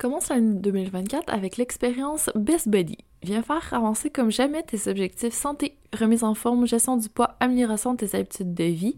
Commence 0.00 0.30
l'année 0.30 0.58
2024 0.58 1.30
avec 1.30 1.58
l'expérience 1.58 2.30
Best 2.34 2.70
Buddy. 2.70 2.96
Viens 3.22 3.42
faire 3.42 3.74
avancer 3.74 4.08
comme 4.08 4.30
jamais 4.30 4.62
tes 4.62 4.90
objectifs 4.90 5.34
santé, 5.34 5.76
remise 5.92 6.24
en 6.24 6.32
forme, 6.32 6.66
gestion 6.66 6.96
du 6.96 7.10
poids, 7.10 7.36
amélioration 7.38 7.92
de 7.92 7.98
tes 7.98 8.16
habitudes 8.16 8.54
de 8.54 8.64
vie, 8.64 8.96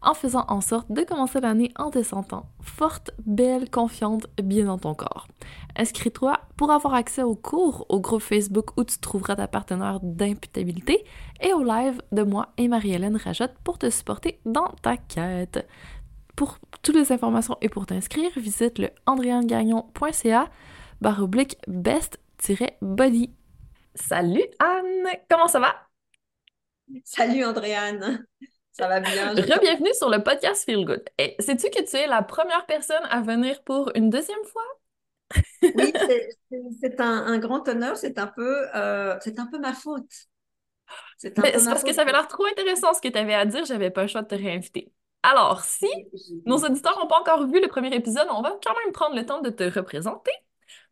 en 0.00 0.14
faisant 0.14 0.44
en 0.46 0.60
sorte 0.60 0.92
de 0.92 1.02
commencer 1.02 1.40
l'année 1.40 1.72
en 1.74 1.90
te 1.90 2.04
sentant 2.04 2.46
forte, 2.60 3.10
belle, 3.26 3.68
confiante, 3.68 4.28
bien 4.40 4.66
dans 4.66 4.78
ton 4.78 4.94
corps. 4.94 5.26
Inscris-toi 5.76 6.38
pour 6.56 6.70
avoir 6.70 6.94
accès 6.94 7.24
aux 7.24 7.34
cours, 7.34 7.84
au 7.88 7.98
groupe 7.98 8.22
Facebook 8.22 8.76
où 8.76 8.84
tu 8.84 8.98
trouveras 8.98 9.34
ta 9.34 9.48
partenaire 9.48 9.98
d'imputabilité 10.04 11.04
et 11.40 11.52
au 11.52 11.64
live 11.64 12.00
de 12.12 12.22
moi 12.22 12.50
et 12.58 12.68
Marie-Hélène 12.68 13.16
Rajotte 13.16 13.54
pour 13.64 13.78
te 13.78 13.90
supporter 13.90 14.38
dans 14.46 14.68
ta 14.82 14.96
quête. 14.96 15.66
Pour 16.36 16.58
toutes 16.82 16.96
les 16.96 17.12
informations 17.12 17.56
et 17.60 17.68
pour 17.68 17.86
t'inscrire, 17.86 18.30
visite 18.36 18.78
le 18.78 18.90
andréangagnon.ca 19.06 20.50
barre 21.00 21.22
oblique 21.22 21.58
best-body. 21.68 23.30
Salut 23.94 24.44
Anne, 24.58 25.08
comment 25.30 25.46
ça 25.46 25.60
va? 25.60 25.76
Salut 27.04 27.44
Andréane, 27.44 28.26
ça 28.72 28.88
va 28.88 28.98
bien? 28.98 29.32
Re-bienvenue 29.32 29.94
sur 29.94 30.10
le 30.10 30.22
podcast 30.24 30.64
Feel 30.64 30.84
Good. 30.84 31.04
Et 31.18 31.36
sais-tu 31.38 31.70
que 31.70 31.88
tu 31.88 31.96
es 31.96 32.08
la 32.08 32.22
première 32.22 32.66
personne 32.66 33.04
à 33.10 33.20
venir 33.20 33.62
pour 33.62 33.92
une 33.94 34.10
deuxième 34.10 34.44
fois? 34.44 34.62
oui, 35.62 35.92
c'est 36.80 37.00
un, 37.00 37.38
grand 37.38 37.66
honneur, 37.68 37.96
c'est 37.96 38.18
un, 38.18 38.26
peu, 38.26 38.66
euh, 38.74 39.16
un 39.16 39.46
peu 39.46 39.58
ma 39.58 39.72
faute. 39.72 40.10
C'est 41.16 41.32
parce 41.32 41.84
que 41.84 41.92
ça 41.92 42.02
avait 42.02 42.12
l'air 42.12 42.28
trop 42.28 42.44
intéressant 42.46 42.92
ce 42.92 43.00
que 43.00 43.08
tu 43.08 43.18
avais 43.18 43.34
à 43.34 43.46
dire, 43.46 43.64
j'avais 43.64 43.90
pas 43.90 44.02
le 44.02 44.08
choix 44.08 44.22
de 44.22 44.28
te 44.28 44.34
réinviter. 44.34 44.92
Alors, 45.24 45.64
si 45.64 45.86
nos 46.44 46.58
auditeurs 46.58 46.98
n'ont 46.98 47.06
pas 47.06 47.18
encore 47.18 47.46
vu 47.46 47.58
le 47.58 47.66
premier 47.66 47.94
épisode, 47.94 48.26
on 48.30 48.42
va 48.42 48.58
quand 48.62 48.74
même 48.84 48.92
prendre 48.92 49.16
le 49.16 49.24
temps 49.24 49.40
de 49.40 49.48
te 49.48 49.64
représenter. 49.64 50.32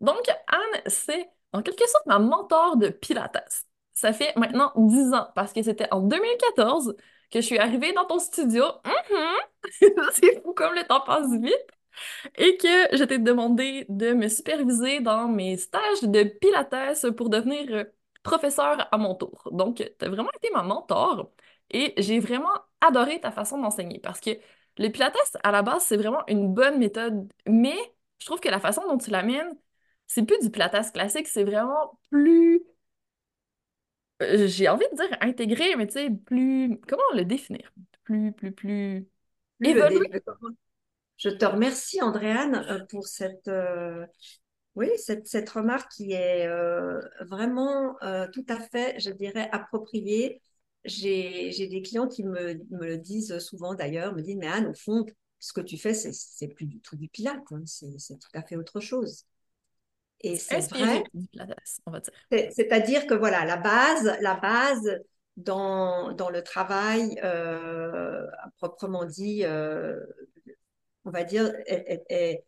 Donc, 0.01 0.27
Anne, 0.47 0.83
c'est 0.87 1.29
en 1.53 1.61
quelque 1.61 1.87
sorte 1.87 2.07
ma 2.07 2.19
mentor 2.19 2.79
de 2.79 2.89
Pilates. 2.89 3.67
Ça 3.93 4.15
fait 4.15 4.35
maintenant 4.37 4.73
10 4.75 5.13
ans 5.13 5.29
parce 5.35 5.53
que 5.53 5.63
c'était 5.63 5.87
en 5.93 6.01
2014 6.01 6.97
que 7.31 7.43
je 7.43 7.47
suis 7.47 7.59
arrivée 7.59 7.93
dans 7.93 8.07
ton 8.07 8.19
studio. 8.19 8.65
Mm-hmm. 8.85 10.11
c'est 10.13 10.43
fou 10.43 10.55
comme 10.55 10.75
le 10.77 10.85
temps 10.85 11.03
passe 11.03 11.31
vite. 11.39 11.67
Et 12.37 12.57
que 12.57 12.97
je 12.97 13.05
t'ai 13.05 13.19
demandé 13.19 13.85
de 13.91 14.15
me 14.15 14.29
superviser 14.29 15.01
dans 15.01 15.29
mes 15.29 15.59
stages 15.59 16.05
de 16.05 16.23
Pilates 16.23 17.11
pour 17.19 17.29
devenir 17.29 17.85
professeur 18.23 18.89
à 18.91 18.97
mon 18.97 19.15
tour. 19.15 19.47
Donc, 19.53 19.77
tu 19.77 20.07
as 20.07 20.09
vraiment 20.09 20.31
été 20.39 20.51
ma 20.55 20.63
mentor. 20.63 21.31
Et 21.71 21.95
j'ai 21.97 22.21
vraiment 22.21 22.53
adoré 22.81 23.21
ta 23.21 23.31
façon 23.31 23.59
d'enseigner 23.59 23.99
parce 24.01 24.21
que 24.21 24.31
le 24.79 24.89
Pilates, 24.89 25.17
à 25.43 25.51
la 25.53 25.63
base, 25.63 25.85
c'est 25.85 25.97
vraiment 25.97 26.23
une 26.29 26.53
bonne 26.53 26.79
méthode, 26.79 27.31
mais 27.47 27.77
je 28.19 28.27
trouve 28.27 28.41
que 28.41 28.49
la 28.49 28.61
façon 28.61 28.83
dont 28.89 28.99
tu 28.99 29.11
l'amènes, 29.11 29.53
c'est 30.07 30.25
plus 30.25 30.39
du 30.41 30.51
Pilates 30.51 30.93
classique, 30.93 31.27
c'est 31.27 31.45
vraiment 31.45 31.99
plus. 32.11 32.63
Euh, 34.23 34.47
j'ai 34.47 34.69
envie 34.69 34.87
de 34.93 34.97
dire 34.97 35.17
intégré, 35.21 35.77
mais 35.77 35.87
tu 35.87 35.95
sais, 35.95 36.11
plus. 36.11 36.79
Comment 36.89 37.03
le 37.15 37.25
définir? 37.25 37.73
Plus, 38.05 38.33
plus, 38.33 38.53
plus. 38.53 39.09
évolué? 39.63 40.11
Je 41.17 41.29
te 41.29 41.45
remercie, 41.45 42.01
Andréane, 42.03 42.65
euh, 42.69 42.85
pour 42.89 43.07
cette. 43.07 43.49
Euh, 43.49 44.07
oui, 44.75 44.89
cette, 44.97 45.27
cette, 45.27 45.51
remarque 45.51 45.91
qui 45.93 46.13
est 46.13 46.49
vraiment 47.21 47.95
tout 48.33 48.47
à 48.49 48.59
fait, 48.59 48.99
je 48.99 49.11
dirais, 49.11 49.51
appropriée 49.53 50.41
j'ai 50.85 51.67
des 51.69 51.83
clients 51.83 52.09
qui 52.09 52.25
me, 52.25 52.55
me, 52.71 52.87
le 52.87 52.99
disent 52.99 53.39
souvent 53.39 53.75
d'ailleurs, 53.75 54.15
me 54.15 54.23
disent, 54.23 54.37
mais 54.37 54.49
Anne, 54.49 54.67
au 54.67 54.75
fond, 54.75 55.07
ce 55.39 55.53
que 55.53 55.61
tu 55.61 55.77
fais, 55.77 55.95
c'est 55.95 56.49
plus 56.49 56.67
du 56.67 56.81
tout 56.81 56.97
du 56.97 57.09
pilate, 57.09 57.43
hein. 57.51 57.63
c'est 57.67 58.19
tout 58.19 58.31
à 58.35 58.43
fait 58.43 58.57
autre 58.57 58.81
chose. 58.81 59.25
Et 60.21 60.37
c'est 60.37 60.61
vrai. 60.71 61.03
on 61.87 61.91
va 61.91 62.01
dire. 62.01 62.13
C'est-à-dire 62.31 63.07
que 63.07 63.15
voilà, 63.15 63.45
la 63.45 63.57
base, 63.57 64.17
la 64.21 64.37
base 64.37 65.01
dans, 65.37 66.13
dans 66.13 66.31
le 66.31 66.43
travail, 66.43 67.19
euh, 67.25 68.25
proprement 68.59 69.05
dit, 69.05 69.45
euh, 69.45 69.99
on 71.05 71.11
va 71.11 71.25
dire, 71.25 71.53
est, 71.67 72.05
est, 72.09 72.45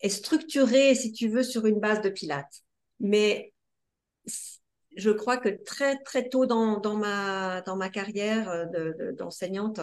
est, 0.00 0.08
structurée, 0.08 0.94
si 0.94 1.12
tu 1.12 1.28
veux, 1.28 1.42
sur 1.42 1.66
une 1.66 1.80
base 1.80 2.02
de 2.02 2.08
pilates. 2.08 2.62
Mais 3.00 3.52
je 4.98 5.10
crois 5.10 5.36
que 5.36 5.48
très, 5.48 5.96
très 6.02 6.28
tôt 6.28 6.44
dans, 6.44 6.78
dans 6.80 6.96
ma, 6.96 7.62
dans 7.62 7.76
ma 7.76 7.88
carrière 7.88 8.50
euh, 8.50 9.12
d'enseignante, 9.12 9.80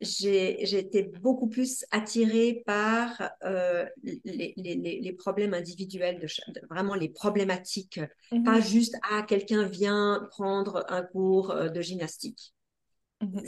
j'ai 0.00 0.78
été 0.78 1.04
beaucoup 1.04 1.46
plus 1.46 1.84
attirée 1.92 2.62
par 2.66 3.30
euh, 3.44 3.86
les, 4.02 4.52
les, 4.56 5.00
les, 5.00 5.12
problèmes 5.12 5.54
individuels, 5.54 6.18
de, 6.18 6.26
vraiment 6.68 6.94
les 6.94 7.08
problématiques, 7.08 8.00
mhm. 8.32 8.42
pas 8.42 8.60
juste 8.60 8.96
ah 9.10 9.22
quelqu'un 9.22 9.62
vient 9.62 10.26
prendre 10.30 10.84
un 10.88 11.02
cours 11.02 11.52
euh, 11.52 11.68
de 11.68 11.80
gymnastique. 11.80 12.54
Mhm. 13.22 13.44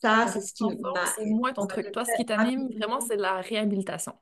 Ça, 0.00 0.26
c'est 0.32 0.40
ce 0.40 0.54
qui 0.54 0.64
m'a. 0.64 1.06
C'est 1.14 1.26
moins 1.26 1.52
ton 1.52 1.66
truc. 1.66 1.92
Toi, 1.92 2.04
ce 2.04 2.16
qui 2.16 2.24
t'anime 2.24 2.68
vraiment, 2.76 3.00
c'est 3.00 3.16
la 3.16 3.40
réhabilitation. 3.40 4.14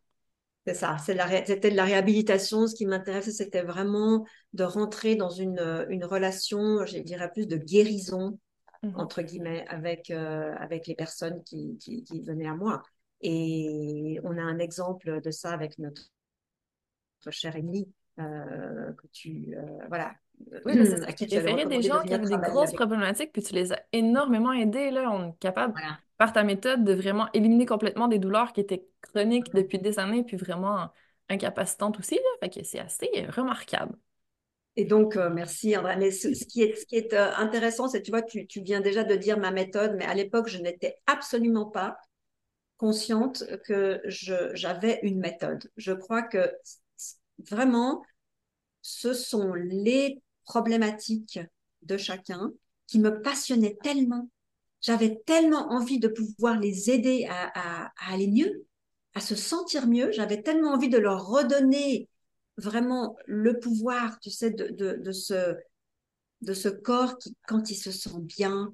C'est 0.66 0.74
ça, 0.74 0.98
c'était 0.98 1.70
de 1.70 1.76
la 1.76 1.84
réhabilitation. 1.84 2.66
Ce 2.66 2.74
qui 2.74 2.84
m'intéressait, 2.84 3.32
c'était 3.32 3.62
vraiment 3.62 4.26
de 4.52 4.64
rentrer 4.64 5.16
dans 5.16 5.30
une, 5.30 5.86
une 5.88 6.04
relation, 6.04 6.84
je 6.84 6.98
dirais 6.98 7.30
plus 7.32 7.46
de 7.46 7.56
guérison, 7.56 8.38
mmh 8.82 8.90
entre 8.94 9.22
guillemets, 9.22 9.64
avec, 9.68 10.10
euh, 10.10 10.54
avec 10.58 10.86
les 10.86 10.94
personnes 10.94 11.42
qui, 11.44 11.78
qui, 11.78 12.20
venaient 12.22 12.48
à 12.48 12.54
moi. 12.54 12.82
Et 13.22 14.20
on 14.22 14.36
a 14.36 14.42
un 14.42 14.58
exemple 14.58 15.20
de 15.22 15.30
ça 15.30 15.50
avec 15.50 15.78
notre, 15.78 16.02
notre 17.24 17.36
chère 17.36 17.56
Émilie, 17.56 17.88
euh, 18.18 18.92
que 18.92 19.06
tu, 19.12 19.54
euh, 19.56 19.62
voilà, 19.88 20.14
oui, 20.64 20.72
mais 20.74 20.84
c'est 20.86 21.14
qui 21.14 21.26
tu 21.26 21.36
référé 21.36 21.66
des 21.66 21.82
gens 21.82 22.02
qui 22.02 22.14
avaient 22.14 22.28
des 22.28 22.36
grosses 22.36 22.72
problématiques, 22.72 23.32
puis 23.32 23.42
tu 23.42 23.54
les 23.54 23.72
as 23.72 23.82
énormément 23.92 24.52
aidés. 24.52 24.90
Là. 24.90 25.10
On 25.10 25.30
est 25.30 25.38
capable, 25.38 25.74
par 26.20 26.34
ta 26.34 26.44
méthode, 26.44 26.84
de 26.84 26.92
vraiment 26.92 27.28
éliminer 27.32 27.64
complètement 27.64 28.06
des 28.06 28.18
douleurs 28.18 28.52
qui 28.52 28.60
étaient 28.60 28.86
chroniques 29.00 29.54
depuis 29.54 29.78
des 29.78 29.98
années, 29.98 30.22
puis 30.22 30.36
vraiment 30.36 30.90
incapacitantes 31.30 31.98
aussi. 31.98 32.16
Là. 32.16 32.20
Fait 32.40 32.50
que 32.50 32.62
c'est 32.62 32.78
assez 32.78 33.08
remarquable. 33.30 33.96
Et 34.76 34.84
donc, 34.84 35.16
euh, 35.16 35.30
merci 35.30 35.74
André. 35.78 35.96
Mais 35.96 36.10
ce, 36.10 36.28
qui 36.44 36.60
est, 36.60 37.14
euh, 37.14 37.32
intéressant, 37.36 37.88
c'est, 37.88 38.02
tu 38.02 38.10
vois, 38.10 38.20
tu, 38.20 38.46
viens 38.56 38.82
déjà 38.82 39.02
de 39.02 39.16
dire 39.16 39.38
ma 39.38 39.50
méthode, 39.50 39.94
mais 39.96 40.04
à 40.04 40.12
l'époque, 40.12 40.48
je 40.48 40.58
n'étais 40.58 40.96
absolument 41.06 41.64
pas 41.64 41.96
consciente 42.76 43.42
que 43.64 44.02
j'avais 44.04 45.00
une 45.02 45.20
méthode. 45.20 45.70
Je 45.78 45.94
crois 45.94 46.22
que 46.22 46.52
vraiment, 47.48 48.02
ce 48.82 49.14
sont 49.14 49.54
les 49.54 50.20
problématiques 50.44 51.40
de 51.80 51.96
chacun 51.96 52.50
qui 52.86 52.98
me 52.98 53.22
passionnaient 53.22 53.78
tellement. 53.82 54.28
J'avais 54.80 55.20
tellement 55.26 55.70
envie 55.72 55.98
de 55.98 56.08
pouvoir 56.08 56.58
les 56.58 56.90
aider 56.90 57.26
à, 57.28 57.92
aller 58.10 58.28
mieux, 58.28 58.66
à 59.14 59.20
se 59.20 59.34
sentir 59.34 59.86
mieux. 59.86 60.10
J'avais 60.12 60.42
tellement 60.42 60.72
envie 60.72 60.88
de 60.88 60.98
leur 60.98 61.26
redonner 61.26 62.08
vraiment 62.56 63.16
le 63.26 63.58
pouvoir, 63.58 64.18
tu 64.20 64.30
sais, 64.30 64.50
de, 64.50 65.12
ce, 65.12 66.68
corps 66.68 67.18
qui, 67.18 67.36
quand 67.46 67.70
il 67.70 67.76
se 67.76 67.90
sent 67.90 68.20
bien, 68.20 68.72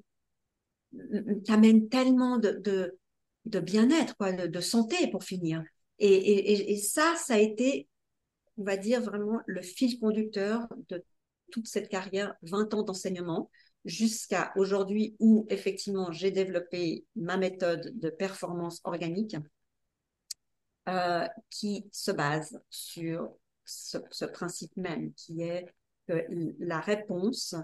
t'amène 1.45 1.89
tellement 1.89 2.37
de, 2.37 2.97
bien-être, 3.45 4.15
quoi, 4.15 4.31
de, 4.31 4.61
santé 4.61 5.09
pour 5.11 5.23
finir. 5.23 5.63
Et, 5.99 6.77
ça, 6.77 7.15
ça 7.15 7.35
a 7.35 7.39
été 7.39 7.87
on 8.57 8.63
va 8.63 8.77
dire 8.77 9.01
vraiment 9.01 9.41
le 9.45 9.61
fil 9.61 9.99
conducteur 9.99 10.67
de 10.89 11.03
toute 11.51 11.67
cette 11.67 11.89
carrière, 11.89 12.35
20 12.41 12.73
ans 12.73 12.83
d'enseignement, 12.83 13.49
jusqu'à 13.87 14.51
aujourd'hui 14.57 15.15
où 15.19 15.47
effectivement 15.49 16.11
j'ai 16.11 16.29
développé 16.29 17.05
ma 17.15 17.37
méthode 17.37 17.97
de 17.97 18.09
performance 18.09 18.81
organique 18.83 19.37
euh, 20.89 21.25
qui 21.49 21.89
se 21.91 22.11
base 22.11 22.61
sur 22.69 23.33
ce, 23.63 24.25
principe 24.25 24.75
même, 24.77 25.13
qui 25.13 25.41
est 25.41 25.65
que 26.07 26.25
la 26.59 26.79
réponse 26.79 27.55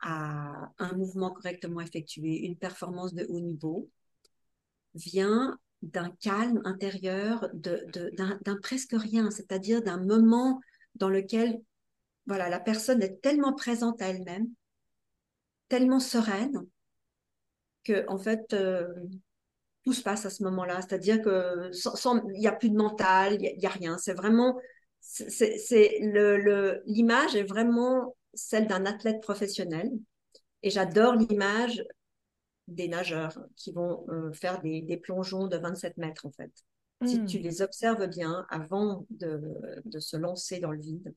à 0.00 0.70
un 0.78 0.92
mouvement 0.94 1.30
correctement 1.30 1.80
effectué, 1.80 2.44
une 2.44 2.56
performance 2.56 3.14
de 3.14 3.24
haut 3.28 3.40
niveau, 3.40 3.88
vient 4.94 5.58
d'un 5.82 6.10
calme 6.20 6.60
intérieur, 6.64 7.48
d'un 7.54 8.56
presque 8.62 8.94
rien, 8.94 9.30
c'est-à-dire 9.30 9.82
d'un 9.82 10.00
moment 10.04 10.60
dans 10.96 11.08
lequel 11.08 11.60
voilà, 12.26 12.48
la 12.48 12.60
personne 12.60 13.02
est 13.02 13.20
tellement 13.20 13.52
présente 13.52 14.00
à 14.02 14.08
elle-même, 14.08 14.48
tellement 15.72 16.00
sereine, 16.00 16.66
que 17.82 18.04
en 18.08 18.18
fait, 18.18 18.52
euh, 18.52 18.92
tout 19.84 19.94
se 19.94 20.02
passe 20.02 20.26
à 20.26 20.30
ce 20.30 20.42
moment-là. 20.42 20.82
C'est-à-dire 20.82 21.22
que 21.22 21.70
il 22.34 22.40
n'y 22.40 22.46
a 22.46 22.52
plus 22.52 22.68
de 22.68 22.76
mental, 22.76 23.38
il 23.40 23.56
n'y 23.56 23.64
a, 23.66 23.70
a, 23.70 23.72
rien. 23.72 23.96
C'est 23.96 24.12
vraiment, 24.12 24.60
c'est 25.00 25.98
le 26.02 26.82
l'image 26.84 27.36
est 27.36 27.44
vraiment 27.44 28.14
celle 28.34 28.66
d'un 28.66 28.84
athlète 28.84 29.22
professionnel. 29.22 29.90
Et 30.62 30.68
j'adore 30.68 31.14
l'image 31.14 31.82
des 32.68 32.88
nageurs 32.88 33.38
qui 33.56 33.72
vont 33.72 34.04
euh, 34.10 34.30
faire 34.34 34.60
des, 34.60 34.82
des, 34.82 34.98
plongeons 34.98 35.46
de 35.46 35.56
27 35.56 35.96
mètres, 35.96 36.26
en 36.26 36.32
fait. 36.32 36.52
Si 37.06 37.18
hmm. 37.18 37.26
tu 37.26 37.38
les 37.38 37.62
observes 37.62 38.06
bien 38.08 38.46
avant 38.50 39.06
de, 39.08 39.40
de, 39.86 39.98
se 40.00 40.18
lancer 40.18 40.60
dans 40.60 40.70
le 40.70 40.80
vide, 40.80 41.14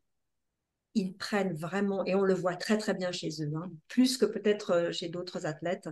ils 0.96 1.14
prennent 1.14 1.54
vraiment, 1.54 2.04
et 2.06 2.16
on 2.16 2.24
le 2.24 2.34
voit 2.34 2.56
très 2.56 2.78
très 2.78 2.94
bien 2.94 3.12
chez 3.12 3.30
eux, 3.42 3.52
hein, 3.56 3.70
plus 3.88 4.18
que 4.18 4.26
peut-être 4.26 4.72
euh, 4.72 4.92
chez 4.92 5.10
d'autres 5.10 5.46
athlètes, 5.46 5.90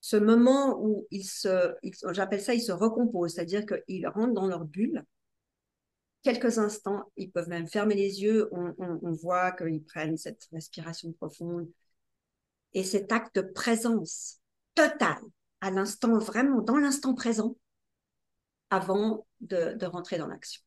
ce 0.00 0.16
moment 0.16 0.78
où 0.82 1.06
ils 1.10 1.24
se, 1.24 1.74
j'appelle 2.10 2.42
ça, 2.42 2.52
ils 2.52 2.60
se 2.60 2.72
recomposent, 2.72 3.34
c'est-à-dire 3.34 3.64
qu'ils 3.64 4.06
rentrent 4.06 4.34
dans 4.34 4.46
leur 4.46 4.66
bulle. 4.66 5.02
Quelques 6.22 6.58
instants, 6.58 7.10
ils 7.16 7.30
peuvent 7.30 7.48
même 7.48 7.68
fermer 7.68 7.94
les 7.94 8.22
yeux, 8.22 8.50
on, 8.52 9.12
voit 9.12 9.52
qu'ils 9.52 9.82
prennent 9.84 10.18
cette 10.18 10.46
respiration 10.52 11.12
profonde, 11.12 11.70
et 12.74 12.82
cet 12.82 13.12
acte 13.12 13.36
de 13.36 13.42
présence 13.42 14.40
totale 14.74 15.22
à 15.60 15.70
l'instant, 15.70 16.18
vraiment 16.18 16.60
dans 16.60 16.76
l'instant 16.76 17.14
présent, 17.14 17.56
avant 18.70 19.26
de 19.40 19.86
rentrer 19.86 20.18
dans 20.18 20.26
l'action. 20.26 20.63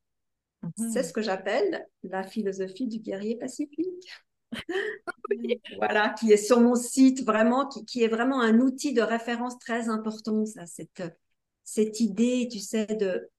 Mhm. 0.77 0.91
C'est 0.91 1.03
ce 1.03 1.13
que 1.13 1.21
j'appelle 1.21 1.87
la 2.03 2.23
philosophie 2.23 2.87
du 2.87 2.99
guerrier 2.99 3.37
pacifique. 3.37 4.09
voilà, 5.77 6.09
qui 6.17 6.31
est 6.31 6.37
sur 6.37 6.61
mon 6.61 6.75
site 6.75 7.25
vraiment, 7.25 7.67
qui, 7.67 7.85
qui, 7.85 8.03
est 8.03 8.07
vraiment 8.07 8.41
un 8.41 8.59
outil 8.59 8.93
de 8.93 9.01
référence 9.01 9.59
très 9.59 9.89
important, 9.89 10.45
ça, 10.45 10.65
cette, 10.65 11.03
cette 11.63 11.99
idée, 11.99 12.47
tu 12.51 12.59
sais, 12.59 12.85
de 12.85 13.29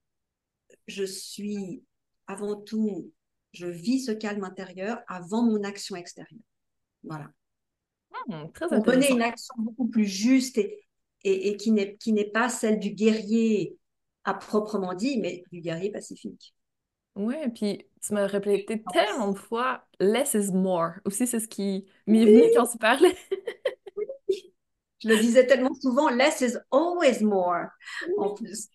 je 0.87 1.03
suis 1.03 1.83
avant 2.27 2.55
tout, 2.55 3.11
je 3.53 3.65
vis 3.65 4.01
ce 4.01 4.11
calme 4.11 4.43
intérieur 4.43 4.99
avant 5.07 5.43
mon 5.43 5.63
action 5.63 5.95
extérieure. 5.95 6.41
Voilà. 7.03 7.31
Hmm, 8.27 8.47
pour 8.51 8.87
mener 8.87 9.11
une 9.11 9.21
action 9.21 9.55
beaucoup 9.57 9.87
plus 9.87 10.05
juste 10.05 10.57
et, 10.57 10.85
et, 11.23 11.49
et 11.49 11.57
qui 11.57 11.71
n'est 12.13 12.29
pas 12.31 12.49
celle 12.49 12.79
du 12.79 12.91
guerrier 12.91 13.77
à 14.23 14.33
proprement 14.33 14.93
dit, 14.93 15.19
mais 15.19 15.43
du 15.51 15.61
guerrier 15.61 15.91
pacifique. 15.91 16.53
Oui, 17.15 17.35
puis 17.53 17.85
tu 18.01 18.13
m'as 18.13 18.27
répété 18.27 18.83
tellement 18.93 19.31
de 19.31 19.37
fois 19.37 19.85
less 19.99 20.33
is 20.33 20.51
more. 20.51 20.93
Aussi, 21.05 21.27
c'est 21.27 21.39
ce 21.39 21.47
qui 21.47 21.85
m'est 22.07 22.25
venu 22.25 22.43
quand 22.55 22.67
tu 22.67 22.77
parlais. 22.77 23.15
Je 25.01 25.07
le 25.07 25.17
disais 25.17 25.47
tellement 25.47 25.73
souvent, 25.75 26.09
less 26.09 26.41
is 26.41 26.57
always 26.71 27.23
more. 27.23 27.67
En 28.17 28.33
plus. 28.33 28.67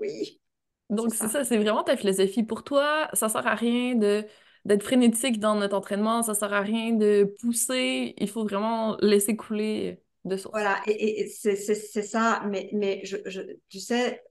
Oui. 0.00 0.40
Donc, 0.88 1.14
c'est 1.14 1.28
ça, 1.28 1.44
c'est 1.44 1.58
vraiment 1.58 1.84
ta 1.84 1.96
philosophie. 1.96 2.42
Pour 2.42 2.64
toi, 2.64 3.08
ça 3.12 3.28
sert 3.28 3.46
à 3.46 3.54
rien 3.54 3.94
de 3.94 4.24
d'être 4.66 4.82
frénétique 4.82 5.40
dans 5.40 5.54
notre 5.54 5.74
entraînement, 5.74 6.22
ça 6.22 6.34
sert 6.34 6.52
à 6.52 6.60
rien 6.60 6.92
de 6.92 7.34
pousser, 7.40 8.14
il 8.18 8.28
faut 8.28 8.44
vraiment 8.44 8.96
laisser 9.00 9.34
couler 9.34 10.02
de 10.24 10.36
source. 10.36 10.52
Voilà, 10.52 10.82
et, 10.86 11.28
c'est 11.28 11.56
ça, 11.56 12.42
mais, 12.46 12.68
mais 12.74 13.00
je, 13.04 13.16
je, 13.24 13.40
tu 13.70 13.80
sais, 13.80 14.22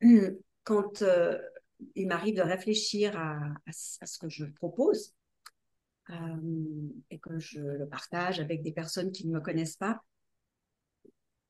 quand 0.64 1.02
euh, 1.02 1.38
il 1.94 2.06
m'arrive 2.06 2.36
de 2.36 2.42
réfléchir 2.42 3.16
à, 3.16 3.54
ce 3.72 4.18
que 4.18 4.28
je 4.28 4.44
propose 4.44 5.14
euh, 6.10 6.14
et 7.10 7.18
que 7.18 7.38
je 7.38 7.60
le 7.60 7.88
partage 7.88 8.40
avec 8.40 8.62
des 8.62 8.72
personnes 8.72 9.12
qui 9.12 9.26
ne 9.26 9.32
me 9.32 9.40
connaissent 9.40 9.76
pas, 9.76 10.02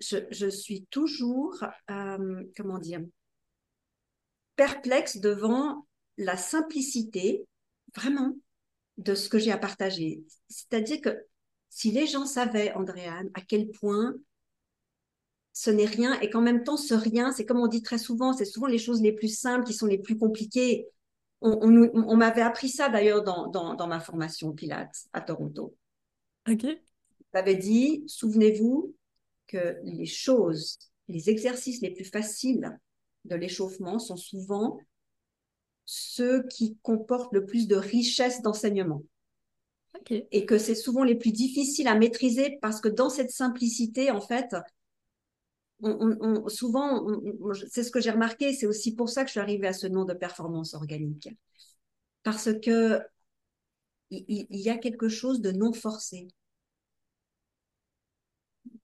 je, 0.00 0.18
je 0.30 0.48
suis 0.48 0.86
toujours, 0.86 1.64
euh, 1.90 2.44
comment 2.56 2.78
dire, 2.78 3.00
perplexe 4.56 5.18
devant 5.18 5.86
la 6.18 6.36
simplicité 6.36 7.46
vraiment 7.94 8.36
de 8.98 9.14
ce 9.14 9.28
que 9.28 9.38
j'ai 9.38 9.52
à 9.52 9.58
partager. 9.58 10.22
C'est-à-dire 10.48 11.00
que 11.00 11.26
si 11.70 11.90
les 11.90 12.06
gens 12.06 12.26
savaient, 12.26 12.72
Andréane, 12.74 13.30
à 13.34 13.40
quel 13.40 13.70
point 13.70 14.14
ce 15.52 15.70
n'est 15.70 15.86
rien 15.86 16.18
et 16.20 16.30
qu'en 16.30 16.40
même 16.40 16.64
temps, 16.64 16.76
ce 16.76 16.94
rien, 16.94 17.32
c'est 17.32 17.44
comme 17.44 17.60
on 17.60 17.66
dit 17.66 17.82
très 17.82 17.98
souvent, 17.98 18.32
c'est 18.32 18.44
souvent 18.44 18.66
les 18.66 18.78
choses 18.78 19.02
les 19.02 19.12
plus 19.12 19.36
simples 19.36 19.66
qui 19.66 19.74
sont 19.74 19.86
les 19.86 19.98
plus 19.98 20.16
compliquées. 20.16 20.88
On, 21.40 21.58
on, 21.60 22.16
m'avait 22.16 22.42
appris 22.42 22.68
ça 22.68 22.88
d'ailleurs 22.88 23.24
dans, 23.24 23.48
dans, 23.48 23.74
dans, 23.74 23.88
ma 23.88 23.98
formation 23.98 24.52
Pilates 24.52 25.08
à 25.12 25.20
Toronto. 25.20 25.74
Ok. 26.48 26.66
J'avais 27.34 27.56
dit, 27.56 28.04
souvenez-vous 28.06 28.94
que 29.48 29.76
les 29.82 30.06
choses, 30.06 30.78
les 31.08 31.30
exercices 31.30 31.80
les 31.82 31.90
plus 31.90 32.04
faciles 32.04 32.78
de 33.24 33.34
l'échauffement 33.34 33.98
sont 33.98 34.16
souvent 34.16 34.78
ceux 35.84 36.46
qui 36.46 36.78
comportent 36.82 37.32
le 37.32 37.44
plus 37.44 37.66
de 37.66 37.76
richesse 37.76 38.40
d'enseignement. 38.42 39.02
Et 40.10 40.46
que 40.46 40.58
c'est 40.58 40.74
souvent 40.74 41.04
les 41.04 41.14
plus 41.14 41.32
difficiles 41.32 41.86
à 41.86 41.94
maîtriser 41.94 42.58
parce 42.60 42.80
que 42.80 42.88
dans 42.88 43.08
cette 43.10 43.30
simplicité, 43.30 44.10
en 44.10 44.20
fait, 44.20 44.56
souvent, 46.48 47.06
c'est 47.68 47.82
ce 47.82 47.90
que 47.90 48.00
j'ai 48.00 48.10
remarqué, 48.10 48.52
c'est 48.52 48.66
aussi 48.66 48.94
pour 48.94 49.08
ça 49.08 49.22
que 49.22 49.28
je 49.28 49.32
suis 49.32 49.40
arrivée 49.40 49.66
à 49.66 49.72
ce 49.72 49.86
nom 49.86 50.04
de 50.04 50.14
performance 50.14 50.74
organique. 50.74 51.28
Parce 52.22 52.50
que 52.60 53.00
il, 54.10 54.46
y 54.50 54.68
a 54.68 54.76
quelque 54.76 55.08
chose 55.08 55.40
de 55.40 55.52
non 55.52 55.72
forcé. 55.72 56.28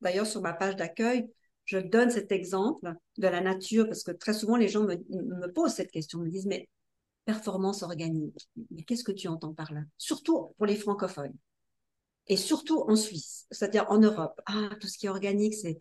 D'ailleurs, 0.01 0.27
sur 0.27 0.41
ma 0.41 0.53
page 0.53 0.77
d'accueil, 0.77 1.31
je 1.65 1.79
donne 1.79 2.11
cet 2.11 2.33
exemple 2.33 2.95
de 3.19 3.29
la 3.29 3.41
nature 3.41 3.87
parce 3.87 4.03
que 4.03 4.11
très 4.11 4.33
souvent 4.33 4.57
les 4.57 4.69
gens 4.69 4.85
me, 4.85 4.97
me 5.11 5.53
posent 5.53 5.75
cette 5.75 5.91
question, 5.91 6.21
me 6.21 6.31
disent 6.31 6.47
mais 6.47 6.69
performance 7.27 7.83
organique. 7.83 8.49
Mais 8.71 8.83
qu'est-ce 8.85 9.05
que 9.05 9.13
tu 9.13 9.29
entends 9.29 9.53
par 9.53 9.73
là? 9.73 9.83
Surtout 9.99 10.55
pour 10.57 10.67
les 10.67 10.77
francophones. 10.77 11.37
Et 12.27 12.39
surtout 12.39 12.81
en 12.89 12.97
Suisse, 12.97 13.47
c'est-à-dire 13.51 13.87
en 13.91 13.99
Europe. 13.99 14.41
Ah, 14.47 14.71
tout 14.81 14.89
ce 14.89 14.97
qui 14.97 15.07
est 15.07 15.11
organique, 15.11 15.55
c'est 15.55 15.81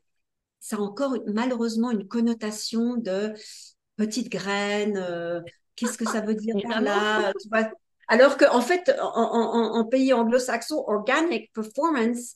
ça 0.59 0.77
a 0.77 0.79
encore 0.79 1.17
malheureusement 1.27 1.91
une 1.91 2.07
connotation 2.07 2.97
de 2.97 3.33
petite 3.95 4.29
graine. 4.29 4.97
Euh, 4.97 5.41
qu'est-ce 5.75 5.97
que 5.97 6.05
ça 6.05 6.21
veut 6.21 6.35
dire 6.35 6.55
par 6.67 6.81
là 6.81 7.33
Alors 8.07 8.37
qu'en 8.37 8.57
en 8.57 8.61
fait, 8.61 8.93
en, 8.99 9.05
en, 9.05 9.79
en 9.79 9.85
pays 9.85 10.13
anglo-saxon, 10.13 10.83
organic 10.87 11.51
performance, 11.53 12.35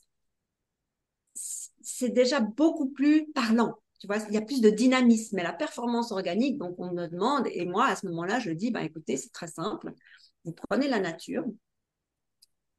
c'est 1.34 2.10
déjà 2.10 2.40
beaucoup 2.40 2.88
plus 2.90 3.26
parlant. 3.32 3.74
Tu 4.00 4.06
vois, 4.06 4.18
il 4.28 4.34
y 4.34 4.38
a 4.38 4.42
plus 4.42 4.60
de 4.60 4.70
dynamisme. 4.70 5.36
Mais 5.36 5.42
la 5.42 5.52
performance 5.52 6.10
organique, 6.10 6.58
donc 6.58 6.74
on 6.78 6.92
me 6.92 7.06
demande, 7.06 7.46
et 7.52 7.64
moi 7.64 7.86
à 7.86 7.96
ce 7.96 8.06
moment-là, 8.06 8.40
je 8.40 8.50
dis, 8.50 8.70
ben, 8.70 8.80
écoutez, 8.80 9.16
c'est 9.16 9.32
très 9.32 9.46
simple. 9.46 9.92
Vous 10.44 10.52
prenez 10.68 10.88
la 10.88 10.98
nature, 10.98 11.44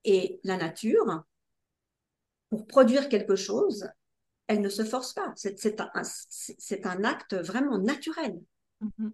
et 0.04 0.40
la 0.44 0.58
nature, 0.58 1.24
pour 2.50 2.68
produire 2.68 3.10
quelque 3.10 3.36
chose, 3.36 3.88
elle 4.48 4.62
ne 4.62 4.70
se 4.70 4.84
force 4.84 5.14
pas. 5.14 5.34
C'est 5.36 5.80
un, 5.80 5.90
un, 5.94 7.04
acte 7.04 7.34
vraiment 7.36 7.78
naturel. 7.78 8.40
Mm-hmm. 8.82 9.12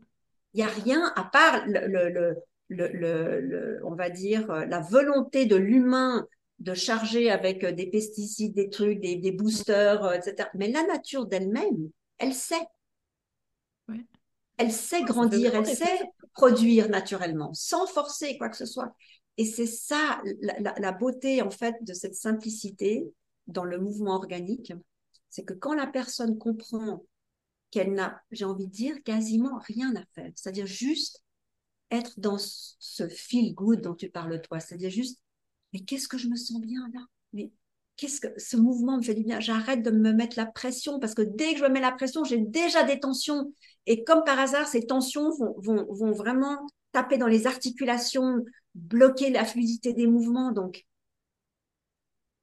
Il 0.53 0.57
n'y 0.57 0.63
a 0.63 0.67
rien 0.67 1.13
à 1.15 1.23
part 1.23 1.65
le, 1.67 1.87
le, 1.87 2.35
le, 2.69 3.39
le, 3.41 3.81
on 3.85 3.95
va 3.95 4.09
dire, 4.09 4.47
la 4.47 4.79
volonté 4.79 5.45
de 5.45 5.55
l'humain 5.55 6.27
de 6.59 6.73
charger 6.73 7.29
avec 7.29 7.65
des 7.65 7.87
pesticides, 7.87 8.53
des 8.53 8.69
trucs, 8.69 8.99
des, 8.99 9.15
des 9.15 9.31
boosters, 9.31 10.13
etc. 10.13 10.49
Mais 10.55 10.69
la 10.69 10.83
nature 10.83 11.25
d'elle-même, 11.25 11.89
elle 12.17 12.33
sait. 12.33 12.67
Elle 14.57 14.71
sait 14.71 15.03
grandir, 15.03 15.55
elle 15.55 15.65
sait 15.65 16.01
produire 16.33 16.89
naturellement, 16.89 17.53
sans 17.53 17.87
forcer 17.87 18.37
quoi 18.37 18.49
que 18.49 18.57
ce 18.57 18.65
soit. 18.65 18.93
Et 19.37 19.45
c'est 19.45 19.65
ça 19.65 20.21
la, 20.41 20.91
beauté 20.91 21.41
en 21.41 21.49
fait 21.49 21.75
de 21.81 21.93
cette 21.93 22.15
simplicité 22.15 23.09
dans 23.47 23.63
le 23.63 23.79
mouvement 23.79 24.15
organique, 24.15 24.73
c'est 25.29 25.43
que 25.43 25.53
quand 25.53 25.73
la 25.73 25.87
personne 25.87 26.37
comprend 26.37 27.03
qu'elle 27.71 27.93
n'a, 27.93 28.21
j'ai 28.31 28.45
envie 28.45 28.67
de 28.67 28.71
dire, 28.71 29.03
quasiment 29.03 29.59
rien 29.59 29.95
à 29.95 30.03
faire, 30.15 30.31
c'est-à-dire 30.35 30.65
juste 30.65 31.23
être 31.91 32.19
dans 32.19 32.37
ce 32.37 33.07
feel 33.07 33.53
good 33.53 33.81
dont 33.81 33.95
tu 33.95 34.09
parles 34.09 34.41
toi, 34.41 34.59
c'est-à-dire 34.59 34.89
juste, 34.89 35.19
mais 35.73 35.81
qu'est-ce 35.81 36.07
que 36.07 36.17
je 36.17 36.27
me 36.27 36.35
sens 36.35 36.61
bien 36.61 36.87
là? 36.93 37.01
Mais 37.33 37.51
qu'est-ce 37.95 38.21
que 38.21 38.27
ce 38.37 38.57
mouvement 38.57 38.97
me 38.97 39.03
fait 39.03 39.13
du 39.13 39.23
bien 39.23 39.39
J'arrête 39.39 39.83
de 39.83 39.91
me 39.91 40.11
mettre 40.13 40.37
la 40.37 40.45
pression 40.45 40.99
parce 40.99 41.13
que 41.13 41.21
dès 41.21 41.53
que 41.53 41.59
je 41.59 41.63
me 41.63 41.69
mets 41.69 41.81
la 41.81 41.91
pression, 41.91 42.23
j'ai 42.23 42.39
déjà 42.39 42.83
des 42.83 42.99
tensions. 42.99 43.53
Et 43.85 44.03
comme 44.03 44.23
par 44.23 44.39
hasard, 44.39 44.67
ces 44.67 44.85
tensions 44.85 45.31
vont, 45.31 45.55
vont, 45.57 45.85
vont 45.93 46.11
vraiment 46.11 46.65
taper 46.91 47.17
dans 47.17 47.27
les 47.27 47.45
articulations, 47.45 48.43
bloquer 48.73 49.29
la 49.29 49.45
fluidité 49.45 49.93
des 49.93 50.07
mouvements. 50.07 50.51
Donc, 50.51 50.85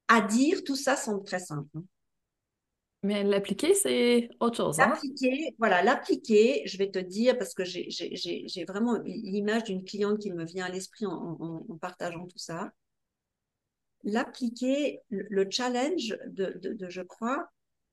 à 0.07 0.21
dire, 0.21 0.63
tout 0.63 0.75
ça 0.75 0.95
semble 0.95 1.23
très 1.23 1.39
simple. 1.39 1.69
Mais 3.03 3.23
l'appliquer, 3.23 3.75
c'est 3.75 4.29
autre 4.39 4.57
chose. 4.57 4.79
Hein. 4.79 4.89
L'appliquer, 4.89 5.55
voilà, 5.59 5.83
l'appliquer, 5.83 6.63
je 6.65 6.77
vais 6.77 6.89
te 6.89 6.99
dire, 6.99 7.37
parce 7.37 7.53
que 7.53 7.63
j'ai 7.63 8.65
vraiment 8.67 8.97
l'image 9.03 9.65
d'une 9.65 9.83
cliente 9.83 10.19
qui 10.19 10.31
me 10.31 10.45
vient 10.45 10.65
à 10.65 10.69
l'esprit 10.69 11.05
en, 11.05 11.61
partageant 11.79 12.25
tout 12.25 12.39
ça. 12.39 12.71
L'appliquer, 14.03 15.01
le, 15.09 15.47
challenge 15.49 16.17
de, 16.27 16.59
de, 16.59 16.89
je 16.89 17.01
crois, 17.01 17.47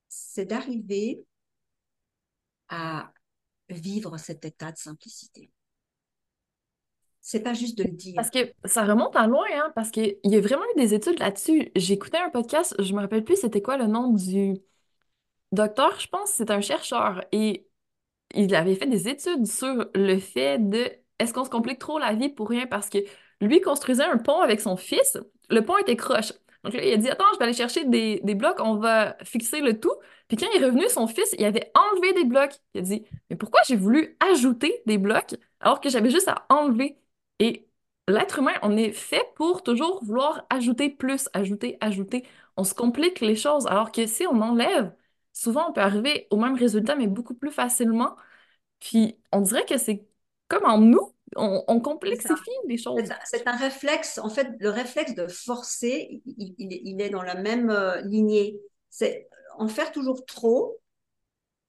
c'est 0.07 0.45
d'arriver 0.45 1.23
à 2.69 3.11
vivre 3.69 4.17
cet 4.17 4.45
état 4.45 4.71
de 4.71 4.77
simplicité. 4.77 5.51
C'est 7.21 7.41
pas 7.41 7.53
juste 7.53 7.77
de 7.77 7.83
le 7.83 7.91
dire. 7.91 8.13
Parce 8.15 8.29
que 8.29 8.53
ça 8.65 8.85
remonte 8.85 9.15
à 9.15 9.27
loin, 9.27 9.45
hein, 9.51 9.71
parce 9.75 9.89
qu'il 9.89 10.17
y 10.23 10.35
a 10.35 10.41
vraiment 10.41 10.63
eu 10.75 10.79
des 10.79 10.93
études 10.93 11.19
là-dessus. 11.19 11.71
J'écoutais 11.75 12.19
un 12.19 12.29
podcast, 12.29 12.75
je 12.79 12.93
me 12.93 13.01
rappelle 13.01 13.23
plus 13.23 13.35
c'était 13.39 13.63
quoi 13.63 13.77
le 13.77 13.87
nom 13.87 14.13
du 14.13 14.61
docteur, 15.51 15.99
je 15.99 16.07
pense, 16.07 16.31
c'est 16.31 16.51
un 16.51 16.61
chercheur 16.61 17.23
et 17.31 17.67
il 18.35 18.55
avait 18.55 18.75
fait 18.75 18.87
des 18.87 19.07
études 19.09 19.47
sur 19.47 19.87
le 19.95 20.19
fait 20.19 20.59
de 20.59 20.91
est-ce 21.19 21.33
qu'on 21.33 21.45
se 21.45 21.49
complique 21.49 21.79
trop 21.79 21.99
la 21.99 22.13
vie 22.13 22.29
pour 22.29 22.49
rien 22.49 22.67
parce 22.67 22.89
que 22.89 22.99
lui 23.41 23.61
construisait 23.61 24.03
un 24.03 24.17
pont 24.17 24.41
avec 24.41 24.61
son 24.61 24.77
fils, 24.77 25.17
le 25.49 25.61
pont 25.63 25.77
était 25.77 25.95
croche. 25.95 26.33
Donc 26.63 26.73
là, 26.73 26.83
il 26.85 26.93
a 26.93 26.97
dit 26.97 27.09
Attends, 27.09 27.25
je 27.33 27.39
vais 27.39 27.45
aller 27.45 27.53
chercher 27.53 27.85
des, 27.85 28.19
des 28.23 28.35
blocs, 28.35 28.59
on 28.59 28.77
va 28.77 29.15
fixer 29.23 29.61
le 29.61 29.79
tout. 29.79 29.93
Puis 30.27 30.37
quand 30.37 30.47
il 30.55 30.61
est 30.61 30.65
revenu, 30.65 30.89
son 30.89 31.07
fils, 31.07 31.35
il 31.37 31.45
avait 31.45 31.71
enlevé 31.75 32.13
des 32.13 32.23
blocs. 32.25 32.53
Il 32.73 32.79
a 32.79 32.83
dit 32.83 33.05
Mais 33.29 33.35
pourquoi 33.35 33.61
j'ai 33.67 33.75
voulu 33.75 34.17
ajouter 34.31 34.81
des 34.85 34.97
blocs 34.97 35.35
alors 35.59 35.79
que 35.81 35.89
j'avais 35.89 36.09
juste 36.09 36.27
à 36.27 36.45
enlever? 36.49 36.97
Et 37.39 37.67
l'être 38.07 38.39
humain, 38.39 38.53
on 38.61 38.75
est 38.77 38.91
fait 38.91 39.23
pour 39.35 39.63
toujours 39.63 40.03
vouloir 40.03 40.45
ajouter 40.49 40.89
plus, 40.89 41.29
ajouter, 41.33 41.77
ajouter. 41.81 42.25
On 42.57 42.63
se 42.63 42.73
complique 42.73 43.19
les 43.21 43.35
choses 43.35 43.67
alors 43.67 43.91
que 43.91 44.05
si 44.07 44.25
on 44.27 44.41
enlève, 44.41 44.91
souvent 45.35 45.69
on 45.69 45.73
peut 45.73 45.81
arriver 45.81 46.27
au 46.31 46.37
même 46.37 46.55
résultat, 46.55 46.95
mais 46.95 47.07
beaucoup 47.07 47.35
plus 47.35 47.51
facilement. 47.51 48.15
Puis 48.79 49.19
on 49.31 49.41
dirait 49.41 49.65
que 49.65 49.77
c'est 49.77 50.07
comme 50.47 50.65
en 50.65 50.79
nous, 50.79 51.13
on, 51.35 51.79
complexifie 51.81 52.51
les 52.67 52.77
choses. 52.77 53.01
C'est 53.25 53.47
un 53.47 53.55
réflexe, 53.55 54.19
en 54.19 54.29
fait, 54.29 54.47
le 54.59 54.69
réflexe 54.69 55.15
de 55.15 55.27
forcer, 55.27 56.21
il, 56.25 57.01
est 57.01 57.09
dans 57.09 57.23
la 57.23 57.35
même 57.35 57.69
euh, 57.69 57.99
lignée. 58.01 58.59
C'est 58.89 59.27
en 59.57 59.67
faire 59.67 59.91
toujours 59.91 60.25
trop. 60.25 60.79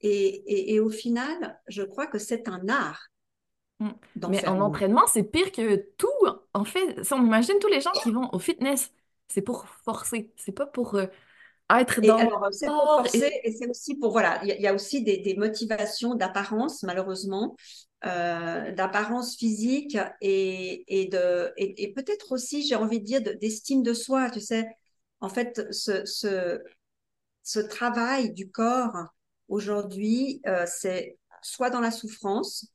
Et, 0.03 0.79
au 0.79 0.91
final, 0.91 1.59
je 1.67 1.83
crois 1.83 2.07
que 2.07 2.19
c'est 2.19 2.49
un 2.49 2.69
art. 2.69 3.09
Mm. 3.81 3.91
Mais 4.29 4.47
en 4.47 4.61
entraînement, 4.61 5.07
c'est 5.07 5.25
pire 5.25 5.51
que 5.51 5.77
tout. 5.97 6.29
En 6.55 6.65
fait, 6.65 7.03
si 7.03 7.13
on 7.15 7.25
imagine 7.25 7.59
tous 7.59 7.69
les 7.69 7.81
gens 7.81 7.93
qui 8.03 8.11
vont 8.11 8.29
au 8.33 8.39
fitness, 8.39 8.93
c'est 9.29 9.43
pour 9.43 9.67
forcer, 9.85 10.33
c'est 10.37 10.53
pas 10.53 10.67
pour 10.67 10.95
euh, 10.95 11.07
être 11.71 12.01
dans 12.01 12.17
alors, 12.19 12.49
c'est 12.53 12.67
pour 12.67 12.85
forcer 12.85 13.41
et, 13.43 13.53
c'est 13.53 13.69
aussi 13.69 13.97
pour 13.97 14.13
voilà 14.13 14.41
il 14.45 14.61
y, 14.61 14.67
a 14.67 14.75
aussi 14.75 15.03
des, 15.03 15.35
motivations 15.37 16.15
d'apparence 16.15 16.83
malheureusement 16.83 17.57
euh, 18.05 18.73
d'apparence 18.73 19.37
physique 19.37 19.99
et, 20.21 20.85
et 20.87 21.07
de 21.07 21.53
et, 21.57 21.93
peut-être 21.93 22.33
aussi 22.33 22.67
j'ai 22.67 22.77
envie 22.77 23.01
de 23.01 23.05
dire 23.05 23.21
d'estime 23.41 23.83
de, 23.83 23.95
soi 23.95 24.31
tu 24.31 24.41
sais. 24.41 24.67
En 25.21 25.29
fait 25.29 25.67
ce, 25.73 26.05
ce, 26.05 26.61
ce 27.43 27.59
travail 27.59 28.33
du 28.33 28.51
corps 28.51 29.07
aujourd'hui 29.49 30.41
euh, 30.47 30.67
c'est 30.67 31.19
soit 31.43 31.71
dans 31.71 31.81
la 31.81 31.91
souffrance 31.91 32.67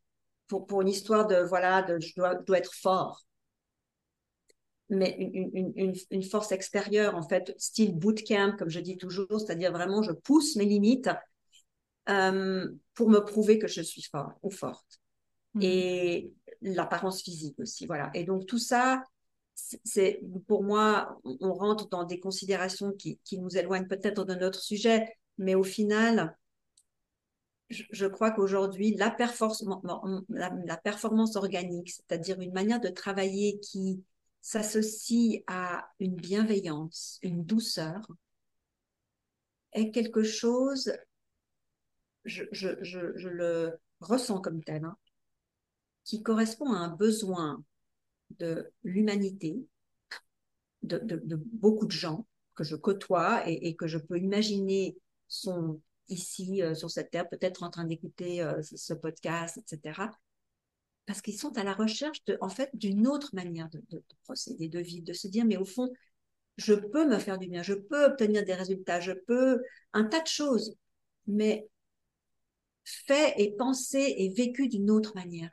pour, 0.48 0.66
pour 0.66 0.82
une 0.82 0.90
histoire 0.90 1.28
de 1.28 1.38
voilà 1.38 1.82
de 1.82 2.00
je 2.00 2.14
dois, 2.16 2.38
je 2.40 2.46
dois 2.46 2.58
être 2.58 2.74
fort 2.74 3.26
mais 4.92 5.16
une, 6.12 6.24
force 6.24 6.52
extérieure, 6.52 7.16
en 7.16 7.28
fait, 7.28 7.56
style 7.58 7.98
bootcamp, 7.98 8.58
comme 8.58 8.70
je 8.70 8.82
dis 8.82 8.98
toujours, 8.98 9.40
c'est-à-dire 9.40 9.72
vraiment, 9.72 10.04
je 10.04 10.12
pousse 10.12 10.58
mes 10.58 10.66
limites 10.66 11.10
euh, 12.10 12.70
pour 12.94 13.10
me 13.10 13.20
prouver 13.20 13.58
que 13.58 13.68
je 13.68 13.82
suis 13.82 14.04
fort 14.04 14.34
ou 14.44 14.52
forte. 14.52 15.00
Mmh. 15.54 15.62
Et 15.64 16.34
l'apparence 16.62 17.22
physique 17.22 17.58
aussi, 17.60 17.86
voilà. 17.86 18.12
Et 18.14 18.26
donc, 18.26 18.46
tout 18.46 18.58
ça, 18.58 19.04
c'est 19.56 20.22
pour 20.48 20.64
moi, 20.64 21.18
on 21.24 21.54
rentre 21.54 21.88
dans 21.88 22.04
des 22.04 22.20
considérations 22.20 22.92
qui, 22.92 23.20
nous 23.32 23.58
éloignent 23.58 23.88
peut-être 23.88 24.26
de 24.26 24.36
notre 24.36 24.60
sujet, 24.60 25.08
mais 25.38 25.56
au 25.56 25.64
final, 25.64 26.38
je, 27.70 28.06
crois 28.08 28.32
qu'aujourd'hui, 28.32 28.94
la, 28.96 29.16
la, 30.28 30.78
performance 30.78 31.38
organique, 31.38 31.92
c'est-à-dire 31.92 32.42
une 32.42 32.52
manière 32.52 32.82
de 32.82 32.90
travailler 32.90 33.58
qui 33.62 34.04
s'associe 34.42 35.44
à 35.48 35.88
une 36.00 36.16
bienveillance, 36.16 37.20
une 37.22 37.46
douceur, 37.46 38.02
est 39.74 39.92
quelque 39.92 40.24
chose, 40.24 40.92
je, 42.26 43.28
le 43.28 43.80
ressens 44.00 44.42
comme 44.42 44.64
tel, 44.64 44.84
hein, 44.84 44.98
qui 46.04 46.24
correspond 46.24 46.74
à 46.74 46.78
un 46.78 46.90
besoin 46.90 47.64
de 48.40 48.72
l'humanité, 48.84 49.66
de, 50.84 51.36
beaucoup 51.54 51.86
de 51.86 51.92
gens 51.92 52.26
que 52.56 52.64
je 52.64 52.76
côtoie 52.76 53.48
et, 53.48 53.76
que 53.76 53.88
je 53.88 54.00
peux 54.00 54.18
imaginer 54.18 54.98
sont 55.28 55.80
ici 56.10 56.62
euh, 56.62 56.74
sur 56.74 56.90
cette 56.90 57.12
terre, 57.12 57.30
peut-être 57.30 57.64
en 57.64 57.70
train 57.70 57.86
d'écouter 57.86 58.42
euh, 58.42 58.62
ce 58.64 58.94
podcast, 58.94 59.58
etc 59.58 60.10
parce 61.06 61.22
qu'ils 61.22 61.38
sont 61.38 61.58
à 61.58 61.64
la 61.64 61.74
recherche 61.74 62.24
de, 62.26 62.38
en 62.42 62.50
fait, 62.50 62.70
d'une 62.74 63.08
autre 63.08 63.32
manière 63.34 63.70
de, 63.70 64.04
procéder, 64.24 64.70
de 64.70 64.80
vivre, 64.80 65.06
de 65.06 65.14
se 65.14 65.28
dire, 65.28 65.46
mais 65.46 65.58
au 65.58 65.66
fond, 65.66 65.92
je 66.58 66.74
peux 66.74 67.08
me 67.08 67.18
faire 67.18 67.38
du 67.38 67.48
bien, 67.48 67.64
je 67.64 67.74
peux 67.74 68.06
obtenir 68.06 68.46
des 68.46 68.54
résultats, 68.54 69.00
je 69.00 69.14
peux 69.14 69.62
un 69.94 70.04
tas 70.06 70.22
de 70.22 70.28
choses, 70.28 70.76
mais 71.28 71.68
fait 72.84 73.34
et 73.38 73.56
pensé 73.56 74.16
et 74.18 74.30
vécu 74.30 74.68
d'une 74.68 74.92
autre 74.92 75.14
manière, 75.16 75.52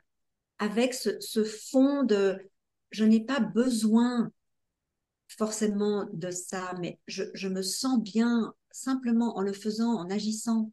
avec 0.59 0.93
ce, 0.93 1.43
fond 1.43 2.03
de, 2.03 2.37
je 2.91 3.05
n'ai 3.05 3.23
pas 3.23 3.39
besoin 3.39 4.31
forcément 5.27 6.07
de 6.11 6.31
ça, 6.31 6.73
mais 6.79 6.99
je 7.07 7.47
me 7.47 7.61
sens 7.61 8.01
bien 8.01 8.53
simplement 8.71 9.37
en 9.37 9.41
le 9.41 9.53
faisant, 9.53 9.93
en 9.93 10.09
agissant. 10.09 10.71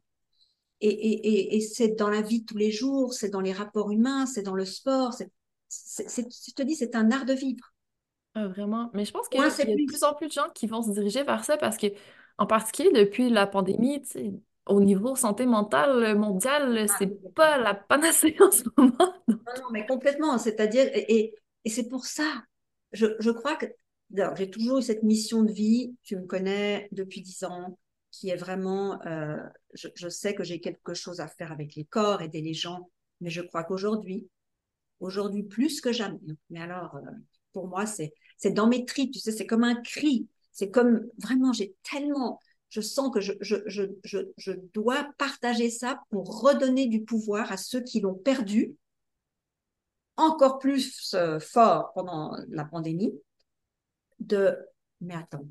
Et, 0.79 0.89
et, 0.89 1.55
et, 1.55 1.61
c'est 1.61 1.89
dans 1.89 2.09
la 2.09 2.21
vie 2.21 2.41
de 2.41 2.45
tous 2.45 2.57
les 2.57 2.71
jours, 2.71 3.13
c'est 3.13 3.29
dans 3.29 3.41
les 3.41 3.51
rapports 3.53 3.91
humains, 3.91 4.25
c'est 4.27 4.43
dans 4.43 4.53
le 4.53 4.65
sport. 4.65 5.13
C'est, 5.13 5.31
je 5.69 6.53
te 6.53 6.61
dis, 6.61 6.75
c'est 6.75 6.95
un 6.95 7.11
art 7.11 7.25
de 7.25 7.33
vivre. 7.33 7.73
Ah, 8.35 8.47
vraiment. 8.47 8.91
Mais 8.93 9.03
je 9.03 9.11
pense 9.11 9.27
qu'il 9.27 9.41
y 9.41 9.43
a 9.43 9.49
de 9.49 9.85
plus 9.87 10.03
en 10.03 10.13
plus 10.13 10.27
de 10.27 10.33
gens 10.33 10.49
qui 10.53 10.67
vont 10.67 10.83
se 10.83 10.91
diriger 10.91 11.23
vers 11.23 11.43
ça 11.43 11.57
parce 11.57 11.77
que, 11.77 11.87
en 12.37 12.45
particulier 12.45 12.91
depuis 12.91 13.29
la 13.29 13.47
pandémie, 13.47 14.03
au 14.67 14.81
niveau 14.81 15.15
santé 15.15 15.47
mentale 15.47 16.15
mondiale, 16.15 16.85
ah, 16.87 16.95
c'est 16.99 17.33
pas 17.33 17.57
la 17.57 17.73
panacée 17.73 18.35
en 18.39 18.51
ce 18.51 18.63
moment. 18.77 19.13
Non, 19.27 19.37
non, 19.37 19.69
mais 19.71 19.85
complètement. 19.87 20.37
C'est-à-dire, 20.37 20.87
et, 20.93 21.33
et 21.65 21.69
c'est 21.69 21.87
pour 21.87 22.05
ça, 22.05 22.43
je, 22.91 23.07
je 23.19 23.31
crois 23.31 23.55
que 23.55 23.65
j'ai 24.35 24.49
toujours 24.49 24.77
eu 24.77 24.81
cette 24.83 25.03
mission 25.03 25.41
de 25.41 25.51
vie. 25.51 25.95
Tu 26.03 26.15
me 26.15 26.25
connais 26.25 26.87
depuis 26.91 27.21
dix 27.21 27.43
ans 27.43 27.77
qui 28.17 28.29
est 28.29 28.35
vraiment, 28.35 28.99
euh, 29.05 29.37
je, 29.73 30.09
sais 30.09 30.33
que 30.33 30.43
j'ai 30.43 30.59
quelque 30.59 30.95
chose 30.95 31.19
à 31.19 31.27
faire 31.27 31.51
avec 31.51 31.75
les 31.75 31.85
corps, 31.85 32.23
aider 32.23 32.41
les 32.41 32.55
gens, 32.55 32.89
mais 33.21 33.29
je 33.29 33.41
crois 33.41 33.63
qu'aujourd'hui, 33.63 34.27
aujourd'hui 34.99 35.43
plus 35.43 35.81
que 35.81 35.93
jamais, 35.93 36.19
hein. 36.27 36.35
mais 36.49 36.59
alors, 36.59 36.95
euh, 36.95 37.11
pour 37.53 37.67
moi, 37.67 37.85
c'est, 37.85 38.11
c'est 38.37 38.49
dans 38.51 38.67
mes 38.67 38.85
tripes, 38.85 39.13
tu 39.13 39.19
sais, 39.19 39.31
c'est 39.31 39.45
comme 39.45 39.63
un 39.63 39.75
cri, 39.75 40.27
c'est 40.51 40.71
comme, 40.71 41.07
vraiment, 41.19 41.53
j'ai 41.53 41.75
tellement, 41.83 42.39
je 42.69 42.81
sens 42.81 43.13
que 43.13 43.21
je, 43.21 43.33
je, 43.39 43.57
je, 43.67 44.19
je, 44.35 44.51
dois 44.73 45.07
partager 45.19 45.69
ça 45.69 46.01
pour 46.09 46.41
redonner 46.41 46.87
du 46.87 47.03
pouvoir 47.03 47.51
à 47.51 47.57
ceux 47.57 47.81
qui 47.81 47.99
l'ont 47.99 48.15
perdu, 48.15 48.75
encore 50.15 50.57
plus 50.57 51.13
euh, 51.13 51.39
fort 51.39 51.93
pendant 51.93 52.35
la 52.49 52.65
pandémie, 52.65 53.13
de, 54.19 54.57
mais 55.01 55.13
attends, 55.13 55.47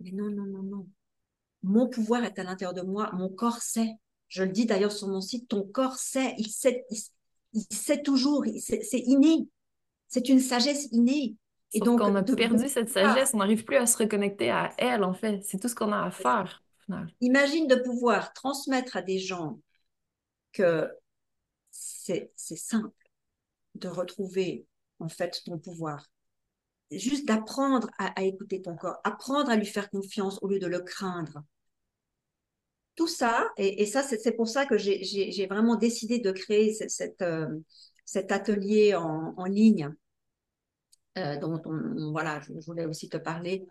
mais 0.00 0.10
non, 0.10 0.28
non, 0.28 0.46
non, 0.46 0.62
non, 0.64 0.88
mon 1.62 1.88
pouvoir 1.88 2.24
est 2.24 2.38
à 2.38 2.44
l'intérieur 2.44 2.74
de 2.74 2.82
moi, 2.82 3.10
mon 3.12 3.28
corps 3.28 3.62
sait. 3.62 3.94
Je 4.28 4.44
le 4.44 4.50
dis 4.50 4.66
d'ailleurs 4.66 4.92
sur 4.92 5.08
mon 5.08 5.20
site, 5.20 5.48
ton 5.48 5.62
corps 5.62 5.96
sait, 5.96 6.34
il 6.38 6.48
sait, 6.48 6.84
il, 7.52 7.64
sait 7.74 8.02
toujours, 8.02 8.44
c'est 8.58 8.98
inné. 8.98 9.48
C'est 10.08 10.28
une 10.28 10.40
sagesse 10.40 10.88
innée. 10.92 11.36
Et 11.72 11.80
donc, 11.80 12.00
on 12.00 12.14
a 12.14 12.22
perdu 12.22 12.68
cette 12.68 12.90
sagesse, 12.90 13.32
on 13.34 13.38
n'arrive 13.38 13.64
plus 13.64 13.76
à 13.76 13.86
se 13.86 13.96
reconnecter 13.96 14.50
à 14.50 14.72
elle, 14.78 15.04
en 15.04 15.14
fait. 15.14 15.42
C'est 15.44 15.58
tout 15.58 15.68
ce 15.68 15.74
qu'on 15.74 15.92
a 15.92 16.04
à 16.04 16.10
faire, 16.10 16.62
Imagine 17.20 17.68
de 17.68 17.76
pouvoir 17.76 18.32
transmettre 18.32 18.96
à 18.96 19.02
des 19.02 19.20
gens 19.20 19.60
que 20.52 20.90
c'est 21.70 22.32
simple. 22.36 22.90
de 23.76 23.86
retrouver 23.86 24.66
en 24.98 25.08
fait 25.08 25.42
ton 25.44 25.58
pouvoir. 25.58 26.04
Juste 26.90 27.26
d'apprendre 27.26 27.88
à, 27.98 28.24
écouter 28.24 28.62
ton 28.62 28.74
corps, 28.76 28.98
apprendre 29.04 29.50
à 29.50 29.56
lui 29.56 29.66
faire 29.66 29.90
confiance 29.90 30.38
au 30.42 30.48
lieu 30.48 30.58
de 30.58 30.66
le 30.66 30.80
craindre. 30.80 31.44
Tout 32.96 33.06
ça, 33.06 33.48
et, 33.56 33.86
ça, 33.86 34.02
c'est 34.02 34.32
pour 34.32 34.48
ça 34.48 34.66
que 34.66 34.76
j'ai 34.76 35.46
vraiment 35.48 35.76
décidé 35.76 36.18
de 36.18 36.32
créer 36.32 36.76
euh, 37.22 37.60
cet 38.04 38.32
atelier 38.32 38.94
en, 38.94 39.44
ligne 39.44 39.94
euh, 41.16 41.36
dont 41.38 41.60
je, 41.64 42.66
voulais 42.66 42.86
aussi 42.86 43.08
te 43.08 43.16
parler. 43.16 43.64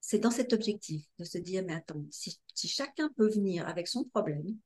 C'est 0.00 0.20
dans 0.20 0.30
cet 0.30 0.52
objectif 0.52 1.04
de 1.18 1.24
se 1.24 1.38
dire, 1.38 1.64
mais 1.66 1.74
attends, 1.74 2.06
si, 2.10 2.40
chacun 2.54 3.10
peut 3.16 3.28
venir 3.28 3.66
avec 3.66 3.88
son 3.88 4.04
problème 4.04 4.56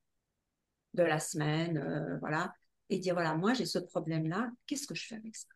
de 0.93 1.03
la 1.03 1.19
semaine, 1.19 1.79
euh, 1.79 2.19
voilà, 2.19 2.53
et 2.91 2.99
dire, 2.99 3.15
voilà, 3.15 3.35
moi 3.35 3.55
j'ai 3.55 3.65
ce 3.67 3.79
problème-là, 3.79 4.51
qu'est-ce 4.67 4.87
que 4.87 4.95
je 4.95 5.07
fais 5.07 5.15
avec 5.15 5.35
ça? 5.35 5.49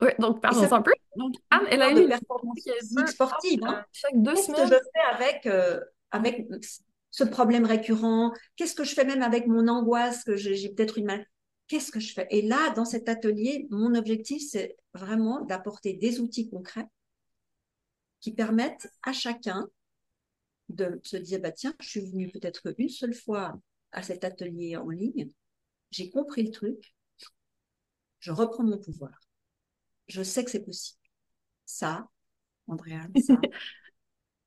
Oui, 0.00 0.08
donc 0.18 0.40
parlons 0.40 0.72
un 0.72 0.82
peu. 0.82 0.92
Donc, 1.16 1.34
Anne, 1.50 1.66
elle 1.70 1.82
a 1.82 1.90
une 1.90 2.08
performance 2.08 2.58
sportive. 3.06 3.60
Hein. 3.64 3.84
Chaque 3.92 4.20
deux 4.20 4.34
Qu'est-ce 4.34 4.52
que 4.52 4.66
je 4.66 4.74
fais 4.74 5.14
avec, 5.14 5.46
euh, 5.46 5.80
avec 6.10 6.48
ce 7.10 7.24
problème 7.24 7.64
récurrent? 7.64 8.32
Qu'est-ce 8.56 8.74
que 8.74 8.84
je 8.84 8.94
fais 8.94 9.04
même 9.04 9.22
avec 9.22 9.46
mon 9.46 9.68
angoisse 9.68 10.24
que 10.24 10.36
j'ai 10.36 10.68
peut-être 10.70 10.98
une 10.98 11.06
mal? 11.06 11.26
Qu'est-ce 11.68 11.92
que 11.92 12.00
je 12.00 12.12
fais? 12.12 12.26
Et 12.30 12.42
là, 12.42 12.70
dans 12.70 12.84
cet 12.84 13.08
atelier, 13.08 13.66
mon 13.70 13.94
objectif, 13.94 14.42
c'est 14.50 14.76
vraiment 14.92 15.40
d'apporter 15.40 15.94
des 15.94 16.20
outils 16.20 16.50
concrets 16.50 16.88
qui 18.20 18.32
permettent 18.32 18.90
à 19.02 19.12
chacun 19.12 19.68
de 20.68 21.00
se 21.02 21.16
dire, 21.16 21.40
bah, 21.40 21.52
tiens, 21.52 21.74
je 21.80 21.88
suis 21.88 22.00
venue 22.00 22.30
peut-être 22.30 22.74
une 22.78 22.88
seule 22.88 23.14
fois 23.14 23.58
à 23.92 24.02
cet 24.02 24.24
atelier 24.24 24.76
en 24.76 24.88
ligne, 24.88 25.30
j'ai 25.90 26.10
compris 26.10 26.42
le 26.42 26.50
truc, 26.50 26.94
je 28.18 28.32
reprends 28.32 28.64
mon 28.64 28.78
pouvoir. 28.78 29.23
Je 30.08 30.22
sais 30.22 30.44
que 30.44 30.50
c'est 30.50 30.64
possible. 30.64 30.98
Ça, 31.64 32.06
Andréane, 32.68 33.12
ça, 33.26 33.34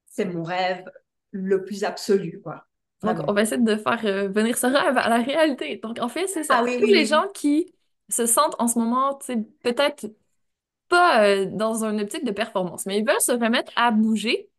c'est 0.05 0.25
mon 0.25 0.43
rêve 0.43 0.89
le 1.31 1.63
plus 1.63 1.83
absolu, 1.83 2.41
quoi. 2.41 2.65
Donc, 3.03 3.19
on 3.27 3.33
va 3.33 3.43
essayer 3.43 3.61
de 3.61 3.75
faire 3.75 3.99
euh, 4.05 4.27
venir 4.27 4.57
ce 4.57 4.65
rêve 4.65 4.97
à 4.97 5.07
la 5.07 5.17
réalité. 5.17 5.77
Donc, 5.77 5.99
en 5.99 6.07
fait, 6.07 6.25
c'est 6.27 6.43
ça. 6.43 6.63
Ah 6.63 6.65
Tous 6.65 6.85
les 6.85 7.05
gens 7.05 7.27
qui 7.33 7.71
se 8.09 8.25
sentent 8.25 8.55
en 8.57 8.67
ce 8.67 8.79
moment, 8.79 9.19
peut-être 9.61 10.07
pas 10.87 11.23
euh, 11.25 11.45
dans 11.45 11.83
une 11.85 12.01
optique 12.01 12.25
de 12.25 12.31
performance, 12.31 12.85
mais 12.85 12.97
ils 12.97 13.05
veulent 13.05 13.21
se 13.21 13.33
remettre 13.33 13.71
à 13.75 13.91
bouger, 13.91 14.49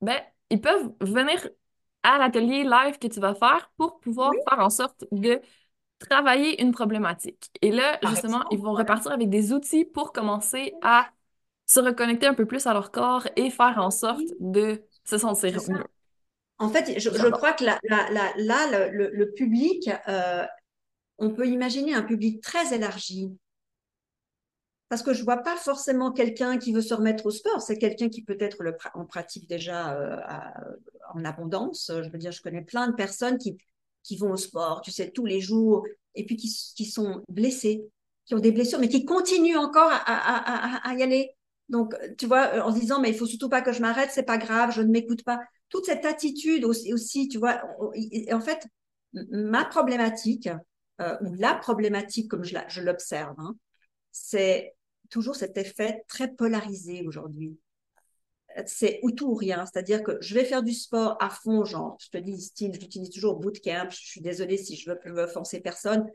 ben, 0.00 0.20
ils 0.50 0.60
peuvent 0.60 0.92
venir 1.00 1.48
à 2.02 2.18
l'atelier 2.18 2.64
live 2.64 2.98
que 2.98 3.06
tu 3.06 3.20
vas 3.20 3.34
faire 3.34 3.70
pour 3.76 4.00
pouvoir 4.00 4.32
faire 4.48 4.58
en 4.58 4.70
sorte 4.70 5.04
de 5.12 5.40
travailler 6.00 6.60
une 6.60 6.72
problématique. 6.72 7.50
Et 7.62 7.70
là, 7.70 7.98
justement, 8.08 8.44
ils 8.50 8.58
vont 8.58 8.72
repartir 8.72 9.12
avec 9.12 9.28
des 9.28 9.52
outils 9.52 9.84
pour 9.84 10.12
commencer 10.12 10.74
à 10.82 11.08
se 11.66 11.78
reconnecter 11.78 12.26
un 12.26 12.34
peu 12.34 12.46
plus 12.46 12.66
à 12.66 12.72
leur 12.72 12.90
corps 12.90 13.28
et 13.36 13.50
faire 13.50 13.78
en 13.78 13.90
sorte 13.90 14.24
de 14.40 14.82
se 15.04 15.18
sentir 15.18 15.60
mieux. 15.68 15.84
En 16.58 16.68
fait, 16.68 16.98
je, 16.98 17.30
crois 17.30 17.52
que 17.52 17.64
là, 17.64 17.78
le, 17.84 19.32
public, 19.34 19.88
euh, 20.08 20.44
on 21.18 21.30
peut 21.30 21.46
imaginer 21.46 21.94
un 21.94 22.02
public 22.02 22.42
très 22.42 22.74
élargi. 22.74 23.30
Parce 24.88 25.04
que 25.04 25.14
je 25.14 25.20
ne 25.20 25.24
vois 25.24 25.36
pas 25.36 25.56
forcément 25.56 26.10
quelqu'un 26.10 26.58
qui 26.58 26.72
veut 26.72 26.82
se 26.82 26.92
remettre 26.92 27.24
au 27.26 27.30
sport. 27.30 27.62
C'est 27.62 27.78
quelqu'un 27.78 28.08
qui 28.08 28.24
peut-être 28.24 28.64
le, 28.64 28.76
en 28.94 29.04
pratique 29.04 29.48
déjà 29.48 29.94
euh, 29.94 30.16
en 31.14 31.24
abondance. 31.24 31.92
Je 31.94 32.10
veux 32.10 32.18
dire, 32.18 32.32
je 32.32 32.42
connais 32.42 32.62
plein 32.62 32.88
de 32.88 32.94
personnes 32.94 33.38
qui, 33.38 33.56
qui 34.10 34.16
vont 34.16 34.32
au 34.32 34.36
sport, 34.36 34.80
tu 34.80 34.90
sais, 34.90 35.12
tous 35.12 35.24
les 35.24 35.40
jours, 35.40 35.86
et 36.16 36.26
puis 36.26 36.34
qui, 36.34 36.84
sont 36.84 37.22
blessés, 37.28 37.84
qui 38.26 38.34
ont 38.34 38.40
des 38.40 38.50
blessures, 38.50 38.80
mais 38.80 38.88
qui 38.88 39.04
continuent 39.04 39.56
encore 39.56 39.88
à, 39.88 40.94
y 40.98 41.02
aller. 41.04 41.30
Donc, 41.68 41.94
tu 42.18 42.26
vois, 42.26 42.66
en 42.66 42.74
se 42.74 42.80
disant, 42.80 43.00
mais 43.00 43.10
il 43.10 43.14
faut 43.14 43.24
surtout 43.24 43.48
pas 43.48 43.62
que 43.62 43.70
je 43.70 43.80
m'arrête, 43.80 44.10
c'est 44.12 44.24
pas 44.24 44.36
grave, 44.36 44.72
je 44.74 44.82
ne 44.82 44.90
m'écoute 44.90 45.22
pas 45.22 45.38
toute 45.68 45.84
cette 45.84 46.04
attitude 46.04 46.64
aussi, 46.64 46.92
aussi 46.92 47.28
tu 47.28 47.38
vois, 47.38 47.62
en 48.32 48.40
fait, 48.40 48.66
ma 49.12 49.64
problématique, 49.64 50.48
euh, 51.00 51.16
ou 51.20 51.32
la 51.34 51.54
problématique 51.54 52.28
comme 52.28 52.42
je 52.42 52.80
l'observe, 52.80 53.36
hein, 53.38 53.54
c'est 54.10 54.74
toujours 55.08 55.36
cet 55.36 55.56
effet 55.56 56.02
très 56.08 56.32
polarisé 56.32 57.06
aujourd'hui. 57.06 57.56
C'est 58.66 58.98
ou 59.02 59.12
tout 59.12 59.28
ou 59.28 59.34
rien, 59.34 59.64
c'est-à-dire 59.66 60.02
que 60.02 60.18
je 60.20 60.34
vais 60.34 60.44
faire 60.44 60.62
du 60.62 60.72
sport 60.72 61.16
à 61.20 61.30
fond, 61.30 61.64
genre, 61.64 61.96
je 62.00 62.10
te 62.10 62.18
dis, 62.18 62.40
style, 62.40 62.72
j'utilise 62.78 63.10
toujours 63.10 63.36
bootcamp, 63.36 63.88
je 63.90 63.96
suis 63.96 64.20
désolée 64.20 64.56
si 64.56 64.76
je 64.76 64.90
veux, 64.90 64.98
je 65.04 65.12
veux 65.12 65.22
offenser 65.22 65.60
personne, 65.60 66.10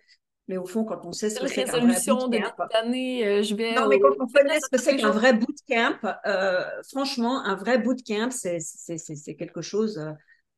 mais 0.48 0.58
au 0.58 0.66
fond, 0.66 0.84
quand 0.84 1.06
on 1.06 1.12
sait 1.12 1.30
ce 1.30 1.40
que 1.40 1.48
c'est 1.48 1.64
qu'un 1.64 1.72
vrai 1.72 1.96
bootcamp, 2.08 2.56
année, 2.74 3.26
euh, 3.26 3.42
je 3.42 3.56
vais 3.56 3.74
non, 3.74 3.88
mais 3.88 4.00
quand 4.00 4.14
on 4.20 4.28
connaît 4.28 4.60
ce 4.60 4.70
que 4.70 4.78
c'est 4.78 4.96
qu'un 4.96 5.10
vrai 5.10 5.34
bootcamp, 5.34 5.98
euh, 6.28 6.66
franchement, 6.92 7.44
un 7.44 7.56
vrai 7.56 7.80
bootcamp, 7.80 8.30
c'est 8.30 9.36
quelque 9.38 9.62
chose 9.62 9.98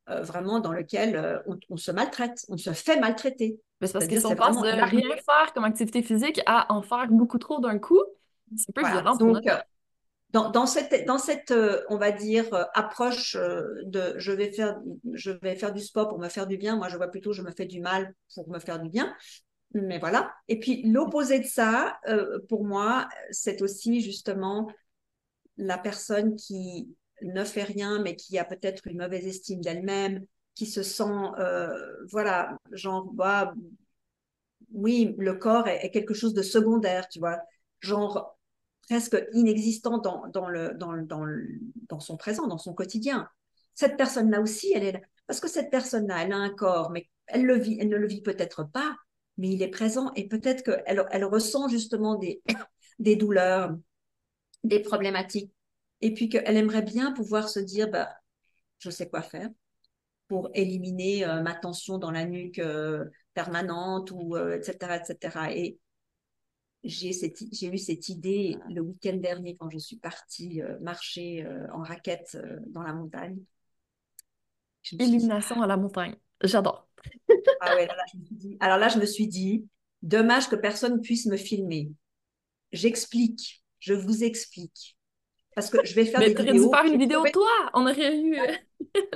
euh, 0.10 0.22
vraiment 0.22 0.60
dans 0.60 0.74
lequel 0.74 1.42
on, 1.70 1.78
se 1.78 1.92
maltraite, 1.92 2.46
on 2.50 2.58
se 2.58 2.72
fait 2.72 3.00
maltraiter. 3.00 3.62
Mais 3.80 3.88
c'est 3.88 3.94
parce 3.94 4.08
qu'on 4.08 4.36
passe 4.36 4.58
de 4.58 4.68
rien 4.68 5.16
faire 5.16 5.54
comme 5.54 5.64
activité 5.64 6.02
physique 6.02 6.42
à 6.46 6.74
en 6.74 6.82
faire 6.82 7.08
beaucoup 7.10 7.38
trop 7.38 7.62
d'un 7.62 7.78
coup. 7.78 8.02
C'est 8.56 8.70
un 8.70 8.82
peu 8.82 8.90
violent 8.90 9.16
Donc, 9.16 9.44
dans, 10.32 10.66
cette, 10.66 11.06
dans 11.06 11.18
cette 11.18 11.54
on 11.90 11.98
va 11.98 12.12
dire, 12.12 12.46
approche 12.74 13.36
de 13.36 14.14
je 14.18 14.32
vais, 14.32 14.52
faire, 14.52 14.80
je 15.14 15.32
vais 15.32 15.56
faire 15.56 15.74
du 15.74 15.82
sport 15.82 16.10
pour 16.10 16.20
me 16.20 16.30
faire 16.30 16.48
du 16.48 16.58
bien, 16.58 16.76
moi 16.76 16.90
je 16.90 16.98
vois 16.98 17.08
plutôt 17.08 17.34
je 17.34 17.42
me 17.42 17.52
fais 17.52 17.66
du 17.66 17.80
mal 17.80 18.14
pour 18.36 18.50
me 18.50 18.60
faire 18.60 18.80
du 18.80 18.90
bien. 18.90 19.16
Mais 19.74 20.00
voilà. 20.00 20.34
Et 20.48 20.60
puis 20.60 20.84
l'opposé 20.84 21.40
de 21.40 21.46
ça, 21.46 21.98
euh, 22.08 22.40
pour 22.48 22.66
moi, 22.66 23.08
c'est 23.32 23.62
aussi 23.62 24.02
justement 24.02 24.70
la 25.58 25.78
personne 25.78 26.36
qui 26.36 26.96
ne 27.22 27.44
fait 27.44 27.64
rien, 27.64 28.02
mais 28.02 28.16
qui 28.16 28.38
a 28.38 28.46
peut-être 28.46 28.88
une 28.88 28.98
mauvaise 29.00 29.26
estime 29.26 29.62
d'elle-même, 29.62 30.26
qui 30.56 30.66
se 30.66 30.84
sent, 30.84 31.04
euh, 31.40 31.78
voilà, 32.10 32.58
genre, 32.72 33.12
bah, 33.14 33.54
oui, 34.72 35.16
le 35.18 35.34
corps 35.36 35.68
est, 35.68 35.90
quelque 35.92 36.14
chose 36.14 36.34
de 36.34 36.42
secondaire, 36.42 37.08
tu 37.10 37.20
vois, 37.20 37.40
genre 37.80 38.37
presque 38.88 39.18
inexistant 39.34 39.98
dans, 39.98 40.28
dans, 40.28 40.50
le, 40.50 40.74
dans, 40.74 40.94
dans, 40.98 41.26
dans 41.90 42.00
son 42.00 42.18
présent, 42.18 42.48
dans 42.48 42.58
son 42.58 42.74
quotidien. 42.74 43.28
Cette 43.74 43.98
personne-là 43.98 44.42
aussi, 44.42 44.72
elle 44.74 44.84
est 44.84 44.92
là. 44.94 45.00
Parce 45.28 45.40
que 45.40 45.50
cette 45.50 45.70
personne-là, 45.70 46.24
elle 46.24 46.32
a 46.32 46.38
un 46.38 46.50
corps, 46.50 46.90
mais 46.90 47.10
elle, 47.28 47.46
le 47.46 47.58
vit, 47.58 47.78
elle 47.80 47.90
ne 47.90 47.98
le 47.98 48.08
vit 48.08 48.22
peut-être 48.22 48.64
pas, 48.64 48.96
mais 49.38 49.50
il 49.50 49.62
est 49.62 49.68
présent 49.68 50.12
et 50.16 50.28
peut-être 50.28 50.64
qu'elle 50.64 51.06
elle 51.12 51.26
ressent 51.26 51.68
justement 51.68 52.16
des, 52.16 52.42
des 53.00 53.16
douleurs, 53.16 53.76
des 54.64 54.80
problématiques, 54.80 55.52
et 56.02 56.14
puis 56.14 56.30
qu'elle 56.30 56.58
aimerait 56.58 56.82
bien 56.82 57.12
pouvoir 57.12 57.50
se 57.50 57.60
dire, 57.60 57.90
bah, 57.90 58.10
je 58.80 58.90
sais 58.90 59.10
quoi 59.10 59.22
faire 59.22 59.50
pour 60.28 60.50
éliminer 60.54 61.26
euh, 61.26 61.42
ma 61.42 61.54
tension 61.54 61.98
dans 61.98 62.12
la 62.12 62.26
nuque 62.26 62.60
euh, 62.60 63.06
permanente, 63.34 64.12
ou 64.12 64.38
etc., 64.38 64.78
euh, 64.84 64.96
etc. 64.96 65.40
Et 65.56 65.80
j'ai 66.88 67.68
eu 67.68 67.78
cette 67.78 68.10
idée 68.10 68.58
le 68.70 68.82
week-end 68.82 69.18
dernier 69.18 69.56
quand 69.56 69.70
je 69.70 69.78
suis 69.78 69.98
partie 69.98 70.62
marcher 70.82 71.46
en 71.74 71.84
raquette 71.84 72.38
dans 72.68 72.82
la 72.82 72.94
montagne. 72.94 73.38
Illumination 74.92 75.62
à 75.62 75.68
la 75.68 75.78
montagne. 75.78 76.16
J'adore. 76.44 76.88
Ah 77.62 77.76
alors 78.60 78.78
là, 78.78 78.90
je 78.90 79.00
me 79.00 79.06
suis 79.06 79.28
dit, 79.28 79.66
dommage 80.02 80.50
que 80.50 80.56
personne 80.56 81.02
puisse 81.02 81.26
me 81.26 81.38
filmer. 81.38 81.92
J'explique, 82.72 83.64
je 83.80 83.94
vous 83.94 84.24
explique. 84.24 84.98
Parce 85.56 85.70
que 85.70 85.84
je 85.84 85.96
vais 85.96 86.06
faire 86.06 86.20
mais 86.20 86.34
des 86.34 86.44
vidéos. 86.44 86.66
dû 86.66 86.76
faire 86.76 86.86
une 86.86 87.00
vidéo 87.00 87.24
toi, 87.34 87.50
on 87.74 87.88
aurait 87.88 88.16
eu. 88.16 88.38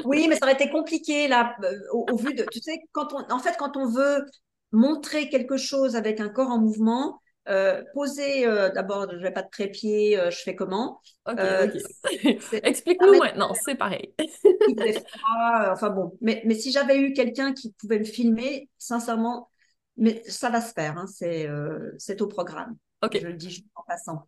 oui, 0.05 0.27
mais 0.27 0.35
ça 0.35 0.45
aurait 0.45 0.55
été 0.55 0.71
compliqué 0.71 1.27
là, 1.27 1.55
euh, 1.63 1.77
au, 1.91 2.15
vu 2.15 2.33
de. 2.33 2.45
Tu 2.51 2.59
sais, 2.59 2.79
quand 2.93 3.13
on, 3.13 3.31
en 3.31 3.37
fait, 3.37 3.55
quand 3.59 3.77
on 3.77 3.87
veut 3.87 4.25
montrer 4.71 5.29
quelque 5.29 5.57
chose 5.57 5.95
avec 5.95 6.19
un 6.19 6.29
corps 6.29 6.49
en 6.49 6.59
mouvement, 6.59 7.21
euh, 7.47 7.83
poser 7.93 8.45
euh, 8.45 8.69
d'abord, 8.69 9.07
je 9.11 9.17
vais 9.17 9.31
pas 9.31 9.41
de 9.41 9.49
trépied, 9.49 10.19
je 10.29 10.37
fais 10.37 10.55
comment? 10.55 11.01
Ok, 11.27 11.39
Explique-nous 12.63 13.17
maintenant, 13.17 13.53
c'est 13.53 13.75
pareil. 13.75 14.13
enfin 15.71 15.89
bon, 15.89 16.17
mais, 16.21 16.41
mais 16.45 16.55
si 16.55 16.71
j'avais 16.71 16.97
eu 16.97 17.13
quelqu'un 17.13 17.53
qui 17.53 17.71
pouvait 17.73 17.99
me 17.99 18.05
filmer, 18.05 18.69
sincèrement, 18.77 19.49
mais 19.97 20.21
ça 20.27 20.49
va 20.49 20.61
se 20.61 20.73
faire, 20.73 20.97
hein, 20.97 21.07
c'est 21.07 22.21
au 22.21 22.27
programme. 22.27 22.77
Je 23.11 23.27
le 23.27 23.33
dis 23.33 23.49
juste 23.49 23.65
en 23.75 23.83
passant. 23.83 24.27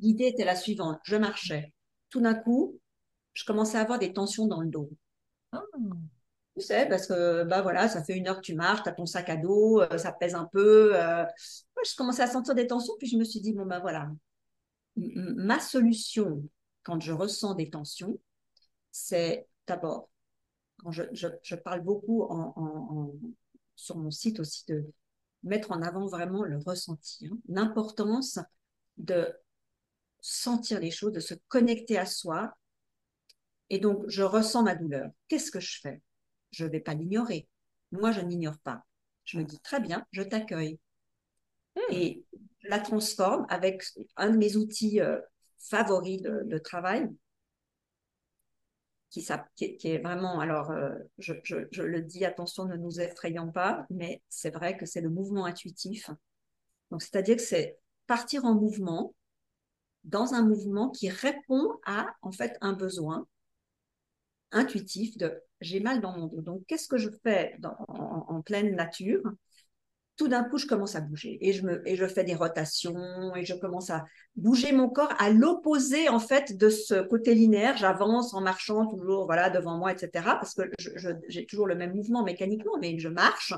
L'idée 0.00 0.26
était 0.26 0.44
la 0.44 0.56
suivante 0.56 0.98
je 1.04 1.16
marchais. 1.16 1.72
Tout 2.10 2.20
d'un 2.20 2.34
coup, 2.34 2.78
je 3.32 3.44
commençais 3.44 3.78
à 3.78 3.82
avoir 3.82 3.98
des 3.98 4.12
tensions 4.12 4.46
dans 4.46 4.60
le 4.60 4.68
dos. 4.68 4.90
Ah. 5.52 5.62
Tu 6.56 6.62
sais, 6.62 6.86
parce 6.88 7.06
que 7.06 7.44
bah 7.44 7.62
voilà, 7.62 7.88
ça 7.88 8.02
fait 8.02 8.16
une 8.16 8.28
heure 8.28 8.36
que 8.36 8.42
tu 8.42 8.54
marches, 8.54 8.82
tu 8.82 8.88
as 8.88 8.92
ton 8.92 9.06
sac 9.06 9.28
à 9.28 9.36
dos, 9.36 9.80
euh, 9.80 9.98
ça 9.98 10.12
pèse 10.12 10.34
un 10.34 10.48
peu. 10.52 10.92
Euh. 10.94 11.24
Je 11.84 11.96
commençais 11.96 12.22
à 12.22 12.26
sentir 12.26 12.54
des 12.54 12.66
tensions, 12.66 12.94
puis 12.98 13.08
je 13.08 13.16
me 13.16 13.24
suis 13.24 13.40
dit, 13.40 13.52
bon, 13.52 13.66
bah 13.66 13.80
voilà, 13.80 14.10
ma 14.96 15.60
solution 15.60 16.42
quand 16.82 17.00
je 17.00 17.12
ressens 17.12 17.54
des 17.54 17.70
tensions, 17.70 18.18
c'est 18.90 19.46
d'abord, 19.66 20.08
quand 20.78 20.90
je, 20.90 21.02
je, 21.12 21.54
parle 21.54 21.82
beaucoup 21.82 22.22
en, 22.22 23.12
sur 23.76 23.96
mon 23.96 24.10
site 24.10 24.40
aussi 24.40 24.64
de 24.66 24.86
mettre 25.42 25.72
en 25.72 25.82
avant 25.82 26.06
vraiment 26.06 26.42
le 26.42 26.58
ressenti, 26.58 27.26
hein. 27.26 27.38
l'importance 27.48 28.38
de 28.96 29.32
sentir 30.20 30.80
les 30.80 30.90
choses, 30.90 31.12
de 31.12 31.20
se 31.20 31.34
connecter 31.48 31.98
à 31.98 32.06
soi. 32.06 32.54
Et 33.70 33.78
donc, 33.78 34.04
je 34.08 34.22
ressens 34.22 34.62
ma 34.62 34.74
douleur. 34.74 35.10
Qu'est-ce 35.28 35.50
que 35.50 35.60
je 35.60 35.80
fais? 35.80 36.02
Je 36.50 36.64
ne 36.64 36.70
vais 36.70 36.80
pas 36.80 36.94
l'ignorer. 36.94 37.48
Moi, 37.92 38.10
je 38.12 38.20
n'ignore 38.20 38.58
pas. 38.58 38.84
Je 39.24 39.38
me 39.38 39.44
dis, 39.44 39.60
très 39.60 39.80
bien, 39.80 40.04
je 40.10 40.22
t'accueille. 40.22 40.78
Hmm. 41.88 41.92
Et 41.92 42.24
je 42.60 42.68
la 42.68 42.78
transforme 42.78 43.46
avec 43.48 43.82
un 44.16 44.30
de 44.30 44.36
mes 44.36 44.56
outils 44.56 45.00
euh, 45.00 45.18
favoris 45.58 46.22
de, 46.22 46.58
travail, 46.58 47.08
qui, 49.10 49.26
est 49.84 49.98
vraiment, 49.98 50.40
alors 50.40 50.70
euh, 50.70 50.90
je, 51.18 51.34
je, 51.44 51.82
le 51.82 52.02
dis, 52.02 52.24
attention, 52.24 52.64
ne 52.66 52.76
nous 52.76 53.00
effrayons 53.00 53.50
pas, 53.50 53.86
mais 53.90 54.22
c'est 54.28 54.50
vrai 54.50 54.76
que 54.76 54.86
c'est 54.86 55.00
le 55.00 55.10
mouvement 55.10 55.44
intuitif. 55.46 56.10
Donc, 56.90 57.02
c'est-à-dire 57.02 57.36
que 57.36 57.42
c'est 57.42 57.78
partir 58.06 58.44
en 58.44 58.54
mouvement, 58.54 59.14
dans 60.04 60.34
un 60.34 60.42
mouvement 60.42 60.90
qui 60.90 61.08
répond 61.08 61.78
à, 61.84 62.06
en 62.22 62.32
fait, 62.32 62.56
un 62.60 62.72
besoin 62.72 63.26
intuitif 64.52 65.16
de 65.16 65.42
j'ai 65.60 65.80
mal 65.80 66.00
dans 66.00 66.16
mon 66.16 66.26
dos. 66.26 66.40
Donc, 66.40 66.64
qu'est-ce 66.66 66.88
que 66.88 66.96
je 66.96 67.10
fais 67.22 67.56
en, 67.88 68.42
pleine 68.42 68.74
nature? 68.74 69.22
Tout 70.20 70.28
d'un 70.28 70.44
coup, 70.44 70.58
je 70.58 70.66
commence 70.66 70.96
à 70.96 71.00
bouger 71.00 71.38
et 71.40 71.54
je, 71.54 71.62
me, 71.64 71.80
et 71.88 71.96
je 71.96 72.04
fais 72.04 72.24
des 72.24 72.34
rotations 72.34 73.34
et 73.34 73.46
je 73.46 73.54
commence 73.54 73.88
à 73.88 74.04
bouger 74.36 74.70
mon 74.70 74.90
corps 74.90 75.14
à 75.18 75.30
l'opposé, 75.30 76.10
en 76.10 76.18
fait, 76.18 76.58
de 76.58 76.68
ce 76.68 77.00
côté 77.00 77.34
linéaire. 77.34 77.78
J'avance 77.78 78.34
en 78.34 78.42
marchant 78.42 78.84
toujours, 78.84 79.24
voilà, 79.24 79.48
devant 79.48 79.78
moi, 79.78 79.92
etc. 79.92 80.10
Parce 80.38 80.52
que 80.52 80.64
j'ai 81.28 81.46
toujours 81.46 81.66
le 81.66 81.74
même 81.74 81.94
mouvement 81.94 82.22
mécaniquement, 82.22 82.76
mais 82.78 82.98
je 82.98 83.08
marche 83.08 83.54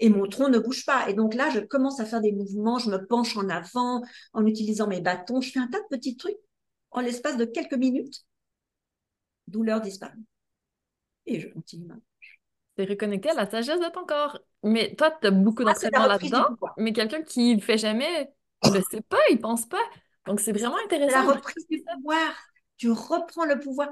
et 0.00 0.08
mon 0.08 0.26
tronc 0.26 0.48
ne 0.48 0.58
bouge 0.58 0.84
pas. 0.84 1.08
Et 1.08 1.14
donc 1.14 1.34
là, 1.34 1.50
je 1.50 1.60
commence 1.60 2.00
à 2.00 2.04
faire 2.04 2.20
des 2.20 2.32
mouvements, 2.32 2.80
je 2.80 2.90
me 2.90 3.06
penche 3.06 3.36
en 3.36 3.48
avant 3.48 4.02
en 4.32 4.44
utilisant 4.44 4.88
mes 4.88 5.00
bâtons. 5.00 5.40
Je 5.40 5.52
fais 5.52 5.60
un 5.60 5.68
tas 5.68 5.78
de 5.78 5.86
petits 5.88 6.16
trucs. 6.16 6.34
En 6.90 7.00
l'espace 7.00 7.36
de 7.36 7.44
quelques 7.44 7.74
minutes, 7.74 8.24
douleur 9.46 9.80
disparaît. 9.80 10.18
Et 11.26 11.38
je 11.38 11.46
continue 11.46 11.86
ma 11.86 11.94
T'es 12.82 12.88
reconnecté 12.88 13.30
à 13.30 13.34
la 13.34 13.48
sagesse 13.48 13.78
de 13.78 13.88
ton 13.92 14.04
corps. 14.04 14.40
Mais 14.64 14.96
toi, 14.96 15.16
tu 15.20 15.28
as 15.28 15.30
beaucoup 15.30 15.62
ah, 15.62 15.72
d'entraînement 15.72 16.06
là-dedans, 16.06 16.48
mais 16.78 16.92
quelqu'un 16.92 17.22
qui 17.22 17.50
ne 17.50 17.60
le 17.60 17.60
fait 17.60 17.78
jamais, 17.78 18.32
ne 18.64 18.70
le 18.70 18.82
sait 18.90 19.02
pas, 19.02 19.20
il 19.30 19.38
pense 19.38 19.66
pas. 19.66 19.82
Donc, 20.26 20.40
c'est 20.40 20.50
vraiment 20.50 20.78
intéressant. 20.84 21.22
La 21.22 21.32
reprise 21.34 21.64
du 21.68 21.80
pouvoir. 21.82 22.32
Tu 22.76 22.90
reprends 22.90 23.44
le 23.44 23.60
pouvoir. 23.60 23.88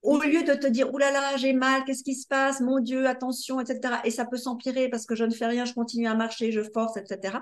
Au 0.00 0.18
lieu 0.18 0.44
de 0.44 0.54
te 0.54 0.66
dire, 0.66 0.92
oulala, 0.94 1.20
là 1.20 1.32
là, 1.32 1.36
j'ai 1.36 1.52
mal, 1.52 1.84
qu'est-ce 1.84 2.02
qui 2.02 2.14
se 2.14 2.26
passe, 2.26 2.60
mon 2.60 2.80
Dieu, 2.80 3.06
attention, 3.06 3.60
etc. 3.60 3.96
Et 4.04 4.10
ça 4.10 4.24
peut 4.24 4.38
s'empirer 4.38 4.88
parce 4.88 5.04
que 5.04 5.14
je 5.14 5.24
ne 5.24 5.30
fais 5.30 5.46
rien, 5.46 5.66
je 5.66 5.74
continue 5.74 6.08
à 6.08 6.14
marcher, 6.14 6.52
je 6.52 6.62
force, 6.62 6.96
etc. 6.96 7.38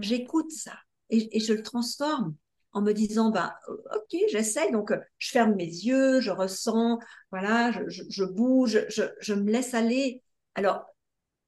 J'écoute 0.00 0.50
ça 0.50 0.74
et, 1.08 1.34
et, 1.36 1.40
je 1.40 1.54
le 1.54 1.62
transforme 1.62 2.34
en 2.72 2.82
me 2.82 2.92
disant, 2.92 3.30
bah, 3.30 3.56
ok, 3.68 4.20
j'essaye, 4.30 4.70
donc 4.72 4.92
je 5.18 5.30
ferme 5.30 5.54
mes 5.54 5.64
yeux, 5.64 6.20
je 6.20 6.30
ressens, 6.30 6.98
voilà, 7.30 7.72
je, 7.88 8.24
bouge, 8.24 8.86
je, 8.88 9.34
me 9.34 9.50
laisse 9.50 9.74
aller. 9.74 10.22
Alors, 10.54 10.84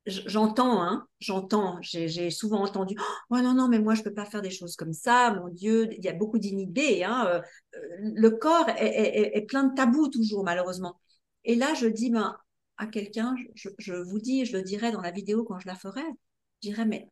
j'entends, 0.07 0.83
hein, 0.83 1.07
j'entends, 1.21 1.79
j'ai 1.81 2.31
souvent 2.31 2.65
entendu, 2.65 2.97
oh 3.31 3.39
non, 3.39 3.55
non, 3.55 3.69
mais 3.69 3.79
moi, 3.79 3.95
je 3.95 4.03
peux 4.03 4.15
pas 4.15 4.25
faire 4.25 4.43
des 4.43 4.51
choses 4.51 4.77
comme 4.77 4.93
ça, 4.93 5.35
mon 5.35 5.49
Dieu, 5.49 5.89
il 5.93 6.05
y 6.05 6.09
a 6.09 6.13
beaucoup 6.13 6.39
d'inhibés, 6.39 7.05
hein, 7.05 7.27
euh, 7.29 7.41
le 7.99 8.31
corps 8.31 8.69
est, 8.77 9.47
plein 9.47 9.65
de 9.65 9.75
tabous 9.75 10.09
toujours, 10.09 10.45
malheureusement. 10.45 11.01
Et 11.45 11.55
là, 11.55 11.75
je 11.75 11.87
dis, 11.87 12.11
ben, 12.11 12.37
à 12.79 12.87
quelqu'un, 12.87 13.35
je, 13.55 13.93
vous 13.93 14.19
dis, 14.19 14.45
je 14.45 14.57
le 14.57 14.63
dirai 14.63 14.91
dans 14.93 15.01
la 15.01 15.13
vidéo 15.13 15.45
quand 15.45 15.59
je 15.61 15.69
la 15.69 15.77
ferai, 15.77 16.03
je 16.63 16.69
dirais, 16.69 16.85
mais 16.85 17.09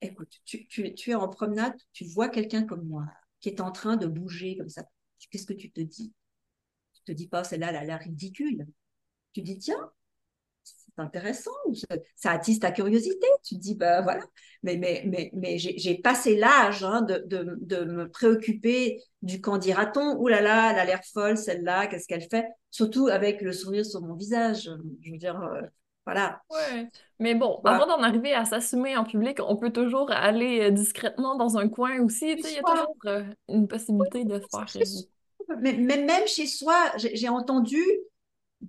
écoute, 0.00 0.32
tu 0.44 1.10
es 1.10 1.14
en 1.14 1.28
promenade, 1.28 1.74
tu 1.92 2.04
vois 2.04 2.28
quelqu'un 2.28 2.64
comme 2.64 2.86
moi, 2.86 3.06
qui 3.42 3.50
est 3.50 3.60
en 3.60 3.72
train 3.72 3.96
de 3.96 4.06
bouger 4.06 4.56
comme 4.56 4.70
ça. 4.70 4.84
Qu'est-ce 5.30 5.46
que 5.46 5.52
tu 5.52 5.70
te 5.70 5.80
dis? 5.80 6.12
Tu 6.94 7.02
te 7.04 7.12
dis 7.12 7.28
pas, 7.28 7.44
celle-là, 7.44 7.68
elle 7.70 7.76
a 7.76 7.84
l'air 7.84 8.00
ridicule. 8.00 8.66
Tu 9.34 9.42
dis, 9.42 9.58
tiens, 9.58 9.90
c'est 10.62 11.02
intéressant, 11.02 11.50
ça 12.16 12.32
attise 12.32 12.60
ta 12.60 12.70
curiosité. 12.70 13.26
Tu 13.44 13.56
te 13.56 13.60
dis, 13.60 13.74
bah 13.74 14.02
voilà, 14.02 14.22
mais, 14.62 14.76
mais, 14.76 15.02
mais, 15.06 15.30
mais 15.34 15.58
j'ai 15.58 15.98
passé 15.98 16.36
l'âge 16.36 16.84
hein, 16.84 17.02
de, 17.02 17.22
de, 17.26 17.58
de, 17.60 17.84
me 17.84 18.08
préoccuper 18.10 19.02
du 19.22 19.40
quand 19.40 19.58
dira-t-on, 19.58 20.16
ouh 20.18 20.28
là 20.28 20.40
là, 20.40 20.72
elle 20.72 20.78
a 20.78 20.84
l'air 20.84 21.02
folle, 21.12 21.36
celle-là, 21.36 21.86
qu'est-ce 21.88 22.06
qu'elle 22.06 22.28
fait? 22.28 22.46
Surtout 22.70 23.08
avec 23.08 23.40
le 23.40 23.52
sourire 23.52 23.84
sur 23.86 24.00
mon 24.02 24.14
visage. 24.14 24.70
Je 25.00 25.10
veux 25.10 25.18
dire, 25.18 25.40
euh, 25.40 25.62
voilà. 26.04 26.42
Ouais. 26.50 26.88
Mais 27.20 27.34
bon, 27.34 27.60
avant 27.64 27.86
d'en 27.86 28.02
arriver 28.02 28.34
à 28.34 28.44
s'assumer 28.44 28.96
en 28.96 29.04
public, 29.04 29.38
on 29.46 29.56
peut 29.56 29.70
toujours 29.70 30.10
aller 30.10 30.62
euh, 30.62 30.70
discrètement 30.70 31.36
dans 31.36 31.56
un 31.56 31.68
coin 31.68 32.00
aussi. 32.00 32.32
Il 32.32 32.40
y 32.40 32.58
a 32.58 32.62
toujours 32.62 32.96
euh, 33.06 33.22
une 33.48 33.68
possibilité 33.68 34.24
de 34.24 34.40
faire. 34.50 34.66
Mais, 35.60 35.74
mais, 35.74 35.98
même 35.98 36.26
chez 36.26 36.46
soi, 36.46 36.76
j'ai 36.96 37.28
entendu 37.28 37.82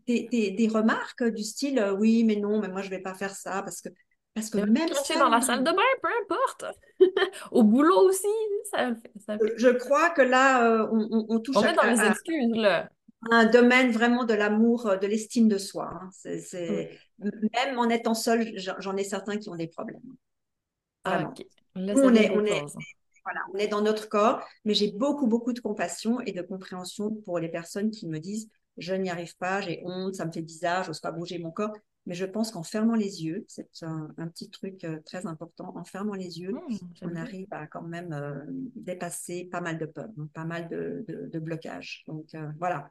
des, 0.05 0.27
des, 0.31 0.51
des, 0.51 0.67
remarques 0.67 1.23
du 1.23 1.43
style 1.43 1.79
euh, 1.79 1.93
oui, 1.93 2.23
mais 2.23 2.35
non, 2.35 2.59
mais 2.59 2.67
moi 2.67 2.81
je 2.81 2.89
vais 2.89 2.99
pas 2.99 3.13
faire 3.13 3.35
ça 3.35 3.61
parce 3.61 3.81
que 3.81 3.89
parce 4.33 4.49
que 4.49 4.57
même 4.57 4.89
si 5.03 5.17
dans 5.17 5.29
la 5.29 5.41
salle 5.41 5.63
de 5.63 5.71
bain, 5.71 5.81
peu 6.01 6.09
importe. 6.23 6.65
Au 7.51 7.63
boulot 7.63 8.07
aussi, 8.07 8.25
ça, 8.71 8.89
ça 9.25 9.37
fait. 9.37 9.53
Je 9.57 9.69
crois 9.69 10.09
que 10.09 10.23
là, 10.23 10.87
on, 10.91 11.25
on, 11.29 11.39
touche 11.39 11.55
on 11.55 11.63
est 11.63 11.73
dans 11.73 11.83
les 11.83 12.01
excuses 12.01 12.55
là 12.55 12.89
un 13.31 13.45
domaine 13.45 13.91
vraiment 13.91 14.23
de 14.23 14.33
l'amour, 14.33 14.97
de 15.01 15.07
l'estime 15.07 15.47
de 15.47 15.57
soi. 15.57 15.91
Hein. 15.93 16.09
Même 17.19 17.79
en 17.79 17.89
étant 17.89 18.13
seul, 18.13 18.53
j'en 18.57 18.97
ai 18.97 19.03
certains 19.03 19.37
qui 19.37 19.49
ont 19.49 19.55
des 19.55 19.67
problèmes. 19.67 20.01
Ah, 21.05 21.31
on, 21.75 21.85
est, 22.15 22.29
on, 22.31 22.45
est, 22.45 22.61
voilà, 23.25 23.41
on 23.53 23.57
est 23.57 23.67
dans 23.67 23.81
notre 23.81 24.07
corps, 24.07 24.41
mais 24.63 24.73
j'ai 24.73 24.91
beaucoup, 24.91 25.27
beaucoup 25.27 25.53
de 25.53 25.59
compassion 25.59 26.21
et 26.21 26.31
de 26.31 26.41
compréhension 26.41 27.13
pour 27.25 27.39
les 27.39 27.49
personnes 27.49 27.91
qui 27.91 28.07
me 28.07 28.19
disent 28.19 28.49
je 28.77 28.93
n'y 28.93 29.09
arrive 29.09 29.37
pas, 29.37 29.61
j'ai 29.61 29.81
honte, 29.85 30.15
ça 30.15 30.25
me 30.25 30.31
fait 30.31 30.41
bizarre, 30.41 30.83
je 30.83 30.89
n'ose 30.89 30.99
pas 30.99 31.11
bouger 31.11 31.39
mon 31.39 31.51
corps. 31.51 31.73
Mais 32.05 32.15
je 32.15 32.25
pense 32.25 32.51
qu'en 32.51 32.63
fermant 32.63 32.95
les 32.95 33.23
yeux, 33.23 33.45
c'est 33.47 33.69
un, 33.83 34.27
petit 34.27 34.49
truc 34.49 34.83
euh, 34.83 34.99
très 35.05 35.25
important, 35.25 35.73
en 35.77 35.85
fermant 35.85 36.15
les 36.15 36.37
yeux, 36.39 36.51
mmh, 36.51 36.77
on 37.03 37.15
arrive 37.15 37.47
à 37.51 37.65
quand 37.65 37.81
même 37.81 38.11
euh, 38.11 38.43
dépasser 38.75 39.45
pas 39.45 39.61
mal 39.61 39.77
de 39.77 39.85
peurs, 39.85 40.09
hein, 40.19 40.27
pas 40.33 40.43
mal 40.43 40.67
de, 40.67 41.05
de, 41.07 41.39
blocages. 41.39 42.03
Donc 42.07 42.35
euh, 42.35 42.49
voilà, 42.59 42.89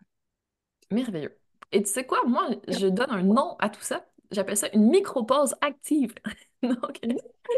Merveilleux. 0.92 1.37
Et 1.72 1.83
tu 1.83 1.90
sais 1.90 2.05
quoi, 2.05 2.20
moi, 2.26 2.48
je 2.68 2.87
donne 2.87 3.11
un 3.11 3.22
nom 3.22 3.57
à 3.59 3.68
tout 3.70 3.81
ça. 3.81 4.07
J'appelle 4.31 4.57
ça 4.57 4.68
une 4.72 4.88
micro-pause 4.88 5.55
active. 5.61 6.14
Donc, 6.62 7.00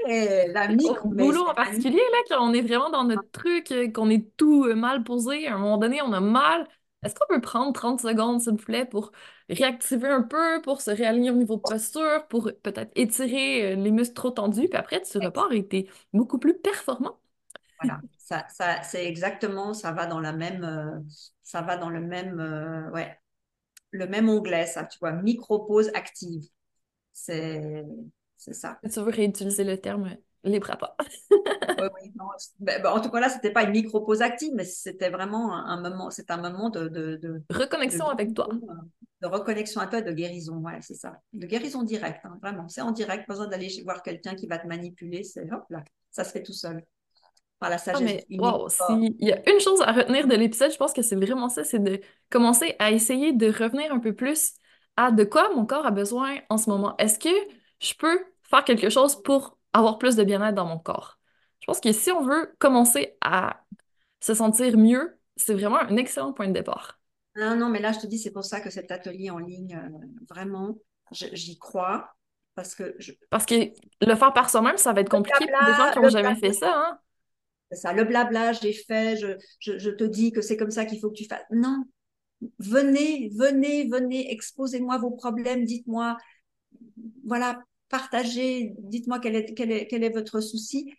la 0.07 0.69
micro 0.69 1.09
boulot 1.09 1.47
en 1.47 1.55
particulier, 1.55 1.99
là, 1.99 2.19
quand 2.29 2.49
on 2.49 2.53
est 2.53 2.63
vraiment 2.63 2.91
dans 2.91 3.05
notre 3.05 3.31
truc, 3.31 3.71
euh, 3.73 3.91
qu'on 3.91 4.11
est 4.11 4.37
tout 4.37 4.65
euh, 4.65 4.75
mal 4.75 5.05
posé, 5.05 5.47
à 5.47 5.55
un 5.55 5.59
moment 5.59 5.79
donné, 5.79 6.01
on 6.03 6.13
a 6.13 6.21
mal. 6.21 6.67
Est-ce 7.05 7.15
qu'on 7.15 7.27
peut 7.29 7.41
prendre 7.41 7.73
30 7.73 8.01
secondes, 8.01 8.41
s'il 8.41 8.53
vous 8.53 8.57
plaît, 8.59 8.87
pour 8.87 9.13
réactiver 9.51 10.09
un 10.09 10.23
peu, 10.23 10.63
pour 10.63 10.81
se 10.81 10.91
réaligner 10.91 11.31
au 11.31 11.35
niveau 11.35 11.57
de 11.57 11.61
posture, 11.61 12.27
pour 12.29 12.51
peut-être 12.63 12.91
étirer 12.95 13.73
euh, 13.73 13.77
les 13.77 13.91
muscles 13.91 14.15
trop 14.15 14.31
tendus, 14.31 14.69
puis 14.69 14.79
après, 14.79 15.03
tu 15.03 15.19
repars 15.19 15.53
et 15.53 15.67
t'es 15.67 15.87
beaucoup 16.15 16.39
plus 16.39 16.55
performant? 16.55 17.19
Voilà, 17.81 18.01
ça, 18.17 18.47
ça 18.49 18.83
c'est 18.83 19.07
exactement, 19.07 19.75
ça 19.75 19.93
va 19.93 20.07
dans 20.07 20.21
la 20.21 20.33
même, 20.33 21.05
ça 21.43 21.61
va 21.61 21.77
dans 21.77 21.91
le 21.91 22.01
même, 22.01 22.91
ouais, 22.95 23.19
le 23.95 24.07
même 24.09 24.29
onglet, 24.29 24.67
ça, 24.67 24.85
tu 24.85 24.99
vois, 24.99 25.13
micro-pause 25.13 25.91
active. 25.95 26.45
C'est 27.13 27.85
ça. 28.37 28.79
Tu 28.83 29.01
veux 29.01 29.11
réutiliser 29.11 29.65
le 29.65 29.79
terme 29.79 30.17
les 30.45 30.61
bras 30.61 30.77
pas. 30.77 30.97
oui, 31.31 32.13
non, 32.17 32.27
ben, 32.61 32.83
ben, 32.83 32.91
en 32.91 33.01
tout 33.01 33.11
cas, 33.11 33.21
là, 33.21 33.29
c'était 33.29 33.51
pas 33.51 33.63
une 33.63 33.71
micro-pause 33.71 34.21
active, 34.21 34.53
mais 34.55 34.65
c'était 34.65 35.09
vraiment 35.09 35.55
un, 35.55 35.81
moment, 35.81 36.11
c'est 36.11 36.31
un 36.31 36.37
moment 36.37 36.69
de, 36.69 36.89
de, 36.89 37.43
reconnexion 37.51 38.07
avec 38.09 38.35
toi. 38.35 38.49
De 39.23 39.27
reconnexion 39.27 39.81
à 39.81 39.87
toi, 39.87 40.03
de 40.03 40.13
guérison, 40.13 40.59
ouais, 40.59 40.79
c'est 40.83 40.97
ça. 40.97 41.19
De 41.33 41.47
guérison 41.47 41.83
directe, 41.83 42.21
hein, 42.25 42.39
vraiment. 42.43 42.69
C'est 42.69 42.83
en 42.83 42.91
direct, 42.91 43.27
pas 43.27 43.33
besoin 43.33 43.47
d'aller 43.47 43.71
voir 43.85 44.03
quelqu'un 44.03 44.35
qui 44.35 44.47
va 44.47 44.59
te 44.59 44.67
manipuler, 44.67 45.25
c'est 45.25 45.51
hop 45.51 45.65
là, 45.71 45.83
ça 46.11 46.25
se 46.25 46.31
fait 46.31 46.43
tout 46.43 46.53
seul 46.53 46.85
la 47.61 47.79
sagesse. 47.79 48.25
mais, 48.29 48.39
wow, 48.39 48.69
s'il 48.69 49.17
y 49.21 49.33
a 49.33 49.51
une 49.51 49.61
chose 49.61 49.81
à 49.83 49.93
retenir 49.93 50.27
de 50.27 50.35
l'épisode, 50.35 50.71
je 50.71 50.77
pense 50.77 50.93
que 50.93 51.03
c'est 51.03 51.17
vraiment 51.17 51.49
ça, 51.49 51.65
c'est 51.65 51.79
de 51.79 52.01
commencer 52.31 52.77
à 52.79 52.91
essayer 52.91 53.33
de 53.33 53.47
revenir 53.47 53.93
un 53.93 53.99
peu 53.99 54.15
plus 54.15 54.53
à 54.97 55.11
de 55.11 55.25
quoi 55.25 55.53
mon 55.55 55.67
corps 55.67 55.87
a 55.87 55.91
besoin 55.91 56.37
en 56.51 56.59
ce 56.59 56.71
moment. 56.71 56.97
Est-ce 56.99 57.19
que 57.19 57.35
je 57.81 57.95
peux 57.95 58.25
faire 58.43 58.65
quelque 58.65 58.91
chose 58.91 59.21
pour 59.23 59.59
avoir 59.73 59.99
plus 59.99 60.17
de 60.17 60.25
bien-être 60.25 60.55
dans 60.55 60.67
mon 60.67 60.79
corps? 60.79 61.19
Je 61.61 61.67
pense 61.67 61.81
que 61.81 61.93
si 61.93 62.11
on 62.11 62.23
veut 62.23 62.55
commencer 62.59 63.17
à 63.21 63.65
se 64.21 64.35
sentir 64.35 64.77
mieux, 64.77 65.19
c'est 65.37 65.55
vraiment 65.55 65.79
un 65.79 65.97
excellent 65.97 66.33
point 66.33 66.49
de 66.49 66.53
départ. 66.53 67.01
Non, 67.37 67.57
non, 67.57 67.69
mais 67.69 67.81
là, 67.81 67.93
je 67.93 67.99
te 67.99 68.07
dis, 68.07 68.19
c'est 68.19 68.31
pour 68.31 68.45
ça 68.45 68.61
que 68.61 68.71
cet 68.71 68.93
atelier 68.93 69.31
en 69.31 69.39
ligne, 69.39 69.77
euh, 69.77 70.07
vraiment, 70.29 70.77
j'y 71.11 71.59
crois. 71.59 72.15
Parce 72.55 72.77
que, 72.77 72.97
parce 73.31 73.47
que 73.47 73.73
le 74.01 74.15
faire 74.15 74.33
par 74.33 74.49
soi-même, 74.49 74.77
ça 74.77 74.93
va 74.93 75.01
être 75.01 75.09
compliqué 75.09 75.45
pour 75.47 75.67
des 75.67 75.73
gens 75.73 75.91
qui 75.91 75.99
n'ont 75.99 76.09
jamais 76.09 76.37
fait 76.37 76.53
ça. 76.53 76.73
Hein? 76.73 76.99
Ça, 77.75 77.93
le 77.93 78.05
blabla, 78.05 78.53
j'ai 78.53 78.73
fait, 78.73 79.17
je, 79.17 79.79
je, 79.79 79.91
te 79.91 80.05
dis 80.05 80.33
que 80.33 80.41
c'est 80.43 80.57
comme 80.57 80.71
ça 80.71 80.85
qu'il 80.85 81.01
faut 81.01 81.11
que 81.11 81.17
tu 81.17 81.27
fasses. 81.27 81.45
Non, 81.51 81.85
venez, 82.59 83.31
venez, 83.37 83.89
venez, 83.89 84.33
exposez-moi 84.33 84.99
vos 84.99 85.11
problèmes, 85.11 85.65
dites-moi, 85.65 86.17
voilà, 87.25 87.63
partagez, 87.89 88.75
dites-moi 88.79 89.19
quel 89.21 89.37
est, 89.37 89.55
quel 89.55 89.73
est, 89.73 89.87
quel 89.87 90.05
est 90.05 90.11
votre 90.11 90.41
souci 90.41 90.93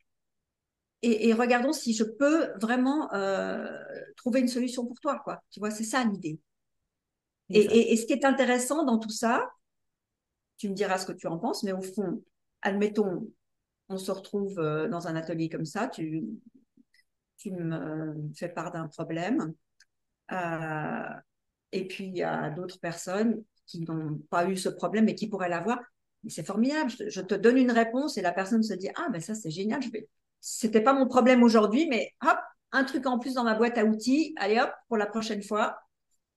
et, 1.07 1.33
regardons 1.33 1.73
si 1.73 1.93
je 1.93 2.03
peux 2.03 2.47
vraiment 2.59 3.13
euh, 3.13 3.69
trouver 4.17 4.39
une 4.39 4.47
solution 4.47 4.87
pour 4.87 4.99
toi, 4.99 5.19
quoi. 5.23 5.43
Tu 5.51 5.59
vois, 5.59 5.69
c'est 5.69 5.83
ça 5.83 6.03
l'idée. 6.03 6.39
Et, 7.49 7.93
et, 7.93 7.97
ce 7.97 8.07
qui 8.07 8.13
est 8.13 8.25
intéressant 8.25 8.83
dans 8.83 8.97
tout 8.97 9.11
ça, 9.11 9.47
tu 10.57 10.67
me 10.67 10.73
diras 10.73 10.97
ce 10.97 11.05
que 11.05 11.11
tu 11.11 11.27
en 11.27 11.37
penses, 11.37 11.61
mais 11.61 11.73
au 11.73 11.81
fond, 11.81 12.23
admettons, 12.63 13.27
on 13.89 13.97
se 13.97 14.11
retrouve 14.11 14.57
euh, 14.57 14.87
dans 14.87 15.07
un 15.07 15.15
atelier 15.15 15.47
comme 15.47 15.65
ça, 15.65 15.87
tu, 15.87 16.23
tu 17.37 17.51
me 17.51 18.15
fais 18.35 18.49
part 18.49 18.71
d'un 18.71 18.87
problème, 18.87 19.53
euh, 20.31 21.09
et 21.71 21.87
puis 21.87 22.05
il 22.05 22.17
y 22.17 22.23
a 22.23 22.49
d'autres 22.49 22.79
personnes 22.79 23.43
qui 23.65 23.81
n'ont 23.81 24.19
pas 24.29 24.47
eu 24.47 24.57
ce 24.57 24.69
problème 24.69 25.09
et 25.09 25.15
qui 25.15 25.27
pourraient 25.27 25.49
l'avoir. 25.49 25.79
C'est 26.27 26.45
formidable, 26.45 26.91
je, 27.07 27.21
te 27.21 27.35
donne 27.35 27.57
une 27.57 27.71
réponse 27.71 28.17
et 28.17 28.21
la 28.21 28.31
personne 28.31 28.63
se 28.63 28.73
dit 28.73 28.89
Ah, 28.95 29.09
ben 29.11 29.21
ça 29.21 29.35
c'est 29.35 29.51
génial, 29.51 29.81
je 29.83 29.91
vais, 29.91 30.07
c'était 30.39 30.81
pas 30.81 30.93
mon 30.93 31.07
problème 31.07 31.43
aujourd'hui, 31.43 31.87
mais 31.87 32.13
hop, 32.23 32.37
un 32.71 32.83
truc 32.83 33.05
en 33.07 33.19
plus 33.19 33.35
dans 33.35 33.43
ma 33.43 33.55
boîte 33.55 33.77
à 33.77 33.85
outils. 33.85 34.35
Allez 34.37 34.59
hop, 34.59 34.71
pour 34.87 34.97
la 34.97 35.05
prochaine 35.05 35.41
fois. 35.41 35.77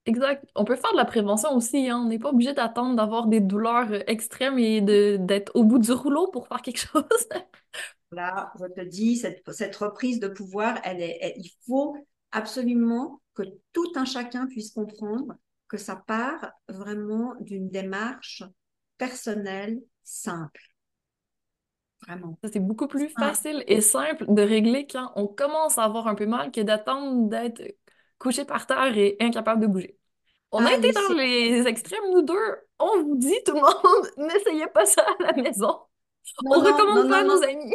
Exact. 0.07 0.45
On 0.55 0.65
peut 0.65 0.77
faire 0.77 0.93
de 0.93 0.97
la 0.97 1.05
prévention 1.05 1.55
aussi. 1.55 1.91
Hein. 1.91 1.99
On 1.99 2.09
n'est 2.09 2.19
pas 2.19 2.31
obligé 2.31 2.55
d'attendre 2.55 2.97
d'avoir 2.97 3.27
des 3.27 3.41
douleurs 3.41 3.93
extrêmes 4.09 4.59
et 4.59 4.81
d'être 4.81 5.55
au 5.55 5.65
bout 5.65 5.79
du 5.79 5.93
rouleau 5.93 6.29
pour 6.29 6.49
faire 6.49 6.63
quelque 6.63 6.79
chose. 6.93 7.29
Là, 8.13 8.53
je 8.59 8.67
te 8.67 8.81
dis, 8.81 9.17
cette, 9.17 9.43
cette 9.53 9.77
reprise 9.77 10.19
de 10.21 10.29
pouvoir, 10.29 10.79
elle 10.85 11.03
est, 11.03 11.35
il 11.37 11.51
faut 11.67 11.97
absolument 12.33 13.21
que 13.35 13.43
tout 13.73 13.93
un 13.97 14.05
chacun 14.05 14.47
puisse 14.47 14.71
comprendre 14.71 15.35
que 15.69 15.77
ça 15.77 15.97
part 15.97 16.53
vraiment 16.69 17.35
d'une 17.41 17.69
démarche 17.69 18.43
personnelle 18.97 19.81
simple. 20.03 20.63
Vraiment. 22.07 22.39
C'est 22.45 22.61
beaucoup 22.61 22.87
plus 22.87 23.09
facile 23.09 23.65
et 23.67 23.81
simple 23.81 24.25
de 24.29 24.43
régler 24.43 24.87
quand 24.87 25.13
on 25.17 25.27
commence 25.27 25.79
à 25.79 25.85
avoir 25.85 26.07
un 26.07 26.15
peu 26.15 26.27
mal 26.27 26.53
que 26.53 26.61
d'attendre 26.61 27.29
d'être 27.29 27.63
couché 28.19 28.45
par 28.45 28.67
terre 28.67 28.97
et 28.97 29.17
incapable 29.21 29.63
de 29.63 29.67
bouger. 29.67 29.99
On 30.51 30.65
a 30.65 30.71
ah, 30.71 30.75
été 30.77 30.93
dans 30.93 31.15
les 31.15 31.67
extrêmes, 31.67 32.11
nous 32.11 32.23
deux. 32.23 32.57
On 32.79 33.03
vous 33.03 33.17
dit, 33.17 33.37
tout 33.45 33.55
le 33.55 33.61
monde, 33.61 34.09
n'essayez 34.33 34.67
pas 34.69 34.87
ça 34.87 35.05
à 35.19 35.23
la 35.25 35.43
maison. 35.43 35.77
On 36.45 36.61
ne 36.61 36.67
recommande 36.67 37.09
pas 37.09 37.21
à 37.21 37.25
nos 37.25 37.43
amis. 37.43 37.75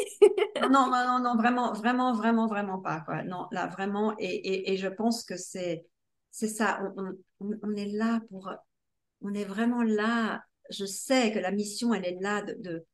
non, 0.62 0.90
non, 0.90 1.06
non, 1.08 1.20
non, 1.20 1.36
vraiment, 1.36 1.74
vraiment, 1.74 2.14
vraiment, 2.14 2.48
vraiment 2.48 2.80
pas. 2.80 3.02
Quoi. 3.02 3.24
Non, 3.24 3.48
là, 3.52 3.68
vraiment. 3.68 4.16
Et, 4.20 4.26
et, 4.26 4.74
et 4.74 4.78
je 4.78 4.88
pense 4.88 5.24
que 5.24 5.38
c'est, 5.38 5.86
c'est 6.32 6.48
ça. 6.48 6.80
On, 6.98 7.16
on, 7.40 7.60
on, 7.64 7.76
est 7.76 7.92
là 7.92 8.22
pour. 8.30 8.52
On 9.22 9.34
est 9.34 9.46
vraiment 9.46 9.84
là. 9.84 10.44
Je 10.70 10.86
sais 10.86 11.32
que 11.32 11.40
la 11.40 11.52
mission, 11.52 11.94
elle 11.94 12.06
est 12.06 12.20
là 12.20 12.42
de 12.42 12.86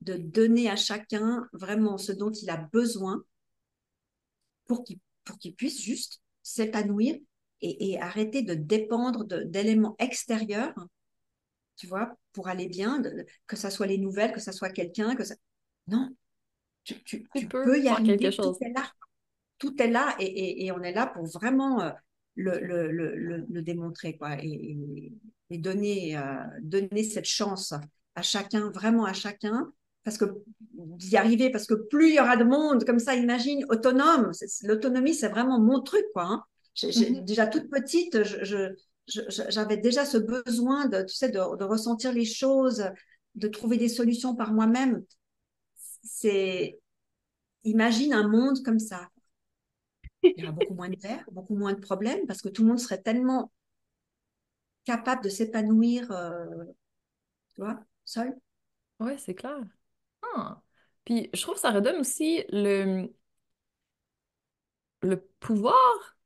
de 0.00 0.16
donner 0.16 0.70
à 0.70 0.76
chacun 0.76 1.46
vraiment 1.52 1.98
ce 1.98 2.12
dont 2.12 2.30
il 2.30 2.48
a 2.50 2.56
besoin 2.56 3.22
pour 4.66 4.84
qu'il 4.84 4.98
pour 5.24 5.38
qu'il 5.38 5.54
puisse 5.54 5.80
juste 5.80 6.22
s'épanouir 6.42 7.16
et, 7.60 7.90
et, 7.90 8.00
arrêter 8.00 8.42
de 8.42 8.54
dépendre 8.54 9.24
d'éléments 9.44 9.94
extérieurs, 9.98 10.74
tu 11.76 11.86
vois, 11.86 12.16
pour 12.32 12.48
aller 12.48 12.68
bien, 12.68 13.02
que 13.46 13.56
ça 13.56 13.70
soit 13.70 13.86
les 13.86 13.98
nouvelles, 13.98 14.32
que 14.32 14.40
ça 14.40 14.52
soit 14.52 14.70
quelqu'un, 14.70 15.14
que 15.14 15.24
ça... 15.24 15.34
Non, 15.88 16.10
tu, 16.84 17.02
tu, 17.04 17.48
peux, 17.48 17.78
y 17.78 17.88
arriver, 17.88 18.16
quelque 18.16 18.34
chose. 18.34 18.58
tout 18.58 18.64
est 18.64 18.72
là. 18.72 18.92
Tout 19.58 19.82
est 19.82 19.90
là 19.90 20.16
et, 20.18 20.64
et, 20.64 20.72
on 20.72 20.82
est 20.82 20.92
là 20.92 21.06
pour 21.06 21.26
vraiment 21.26 21.82
euh, 21.82 21.90
le, 22.34 22.58
le, 22.60 22.90
le, 22.90 23.44
le, 23.48 23.62
démontrer, 23.62 24.16
quoi, 24.16 24.36
et, 24.42 25.12
donner, 25.50 26.16
euh, 26.16 26.44
donner 26.62 27.02
cette 27.02 27.26
chance 27.26 27.74
à 28.14 28.22
chacun, 28.22 28.70
vraiment 28.70 29.04
à 29.04 29.12
chacun, 29.12 29.70
parce 30.04 30.16
que 30.16 30.24
d'y 30.72 31.16
arriver, 31.16 31.50
parce 31.50 31.66
que 31.66 31.74
plus 31.74 32.10
il 32.10 32.14
y 32.14 32.20
aura 32.20 32.36
de 32.36 32.44
monde, 32.44 32.84
comme 32.84 32.98
ça, 32.98 33.14
imagine, 33.14 33.64
autonome. 33.68 34.32
L'autonomie, 34.62 35.14
c'est 35.14 35.28
vraiment 35.28 35.60
mon 35.60 35.82
truc, 35.82 36.04
quoi. 36.14 36.24
Hein. 36.24 36.44
Mhm. 36.82 37.24
Déjà 37.24 37.46
toute 37.46 37.68
petite, 37.68 38.22
je, 38.22 38.74
j'avais 39.28 39.76
déjà 39.76 40.04
ce 40.04 40.18
besoin 40.18 40.86
de, 40.86 41.02
tu 41.02 41.14
sais, 41.14 41.30
de, 41.30 41.64
ressentir 41.64 42.12
les 42.12 42.24
choses, 42.24 42.84
de 43.34 43.48
trouver 43.48 43.76
des 43.76 43.88
solutions 43.88 44.34
par 44.34 44.52
moi-même. 44.52 45.04
C'est, 46.02 46.78
imagine 47.64 48.12
un 48.12 48.28
monde 48.28 48.62
comme 48.64 48.78
ça. 48.78 49.08
Il 50.22 50.34
y 50.36 50.44
aura 50.44 50.52
beaucoup 50.52 50.74
moins 50.74 50.88
de 50.88 50.96
terre, 50.96 51.24
beaucoup 51.32 51.56
moins 51.56 51.72
de 51.72 51.80
problèmes, 51.80 52.26
parce 52.26 52.42
que 52.42 52.48
tout 52.48 52.62
le 52.62 52.68
monde 52.68 52.78
serait 52.78 53.00
tellement 53.00 53.50
capable 54.84 55.24
de 55.24 55.28
s'épanouir, 55.28 56.10
euh, 56.10 56.64
tu 57.54 57.62
vois, 57.62 57.80
seul. 58.04 58.34
Ouais, 58.98 59.16
c'est 59.18 59.34
clair. 59.34 59.58
Ah. 60.22 60.62
Puis 61.04 61.30
je 61.32 61.42
trouve 61.42 61.54
que 61.54 61.60
ça 61.60 61.70
redonne 61.70 61.96
aussi 61.96 62.44
le, 62.50 63.08
le 65.02 65.20
pouvoir, 65.40 66.18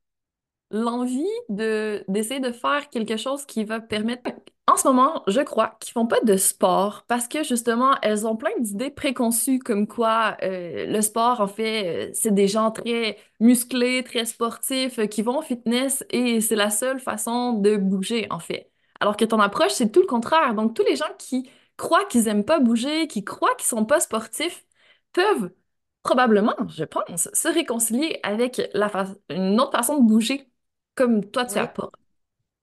l'envie 0.74 1.24
de, 1.48 2.04
d'essayer 2.08 2.40
de 2.40 2.50
faire 2.52 2.90
quelque 2.90 3.16
chose 3.16 3.46
qui 3.46 3.64
va 3.64 3.80
permettre. 3.80 4.30
En 4.66 4.76
ce 4.76 4.88
moment, 4.88 5.22
je 5.28 5.40
crois 5.40 5.76
qu'ils 5.80 5.92
font 5.92 6.06
pas 6.06 6.20
de 6.22 6.36
sport 6.36 7.04
parce 7.06 7.28
que 7.28 7.44
justement, 7.44 7.94
elles 8.02 8.26
ont 8.26 8.34
plein 8.36 8.50
d'idées 8.58 8.90
préconçues 8.90 9.60
comme 9.60 9.86
quoi 9.86 10.36
euh, 10.42 10.86
le 10.86 11.00
sport, 11.00 11.40
en 11.40 11.46
fait, 11.46 12.08
euh, 12.08 12.10
c'est 12.14 12.34
des 12.34 12.48
gens 12.48 12.70
très 12.72 13.18
musclés, 13.40 14.02
très 14.02 14.24
sportifs, 14.24 14.98
euh, 14.98 15.06
qui 15.06 15.22
vont 15.22 15.38
au 15.38 15.42
fitness 15.42 16.04
et 16.10 16.40
c'est 16.40 16.56
la 16.56 16.70
seule 16.70 16.98
façon 16.98 17.52
de 17.52 17.76
bouger, 17.76 18.26
en 18.30 18.40
fait. 18.40 18.70
Alors 19.00 19.16
que 19.16 19.24
ton 19.24 19.38
approche, 19.40 19.72
c'est 19.72 19.92
tout 19.92 20.00
le 20.00 20.06
contraire. 20.06 20.54
Donc, 20.54 20.74
tous 20.74 20.84
les 20.84 20.96
gens 20.96 21.04
qui 21.18 21.48
croient 21.76 22.04
qu'ils 22.06 22.26
aiment 22.28 22.44
pas 22.44 22.58
bouger, 22.58 23.06
qui 23.06 23.22
croient 23.24 23.54
qu'ils 23.56 23.66
sont 23.68 23.84
pas 23.84 24.00
sportifs, 24.00 24.64
peuvent 25.12 25.50
probablement, 26.02 26.54
je 26.68 26.84
pense, 26.84 27.28
se 27.32 27.48
réconcilier 27.48 28.20
avec 28.22 28.60
la 28.74 28.90
une 29.30 29.60
autre 29.60 29.72
façon 29.72 29.98
de 29.98 30.06
bouger, 30.06 30.48
comme 30.94 31.30
toi 31.30 31.44
tu 31.46 31.58
as 31.58 31.66
pas. 31.66 31.90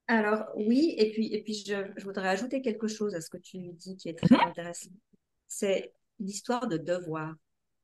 Alors 0.08 0.46
oui, 0.56 0.94
et 0.98 1.12
puis, 1.12 1.34
et 1.34 1.42
puis 1.42 1.64
je, 1.66 2.04
voudrais 2.04 2.30
ajouter 2.30 2.62
quelque 2.62 2.88
chose 2.88 3.16
à 3.16 3.22
ce 3.22 3.30
que 3.30 3.38
tu 3.38 3.60
dis 3.74 3.96
qui 3.96 4.10
est 4.10 4.18
très 4.18 4.36
mhm. 4.36 4.50
intéressant. 4.50 4.92
C'est 5.48 5.94
l'histoire 6.20 6.68
de 6.68 6.78
devoir 6.78 7.34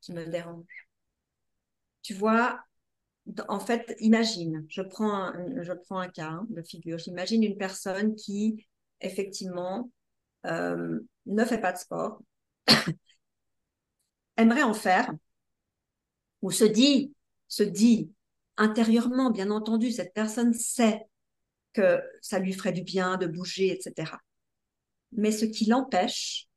qui 0.02 0.14
me 0.14 0.26
dérange. 0.26 0.88
Tu 2.02 2.14
vois, 2.14 2.62
en 3.48 3.60
fait, 3.60 3.96
imagine, 4.00 4.66
je 4.70 4.82
prends 4.82 5.14
un, 5.14 5.64
je 5.64 5.74
prends 5.74 6.00
un 6.00 6.10
cas 6.10 6.42
de 6.50 6.62
figure, 6.62 6.98
j'imagine 6.98 7.44
une 7.44 7.58
personne 7.58 8.16
qui, 8.16 8.66
effectivement, 9.02 9.92
euh, 10.46 11.00
ne 11.26 11.46
fait 11.46 11.60
pas 11.60 11.74
de 11.74 11.78
sport, 11.78 12.22
aimerait 14.38 14.64
en 14.64 14.74
faire, 14.74 15.12
ou 16.42 16.52
se 16.52 16.64
dit, 16.64 17.14
se 17.48 17.64
dit 17.64 18.12
intérieurement, 18.58 19.32
bien 19.32 19.52
entendu, 19.52 19.91
cette 19.91 20.13
personne 20.13 20.54
sait 20.54 21.02
que 21.74 22.02
ça 22.22 22.39
lui 22.39 22.54
ferait 22.54 22.72
du 22.72 22.84
bien 22.84 23.17
de 23.17 23.28
bouger, 23.28 23.72
etc. 23.72 24.12
Mais 25.12 25.32
ce 25.32 25.46
qui 25.46 25.65
l'empêche, 25.65 26.48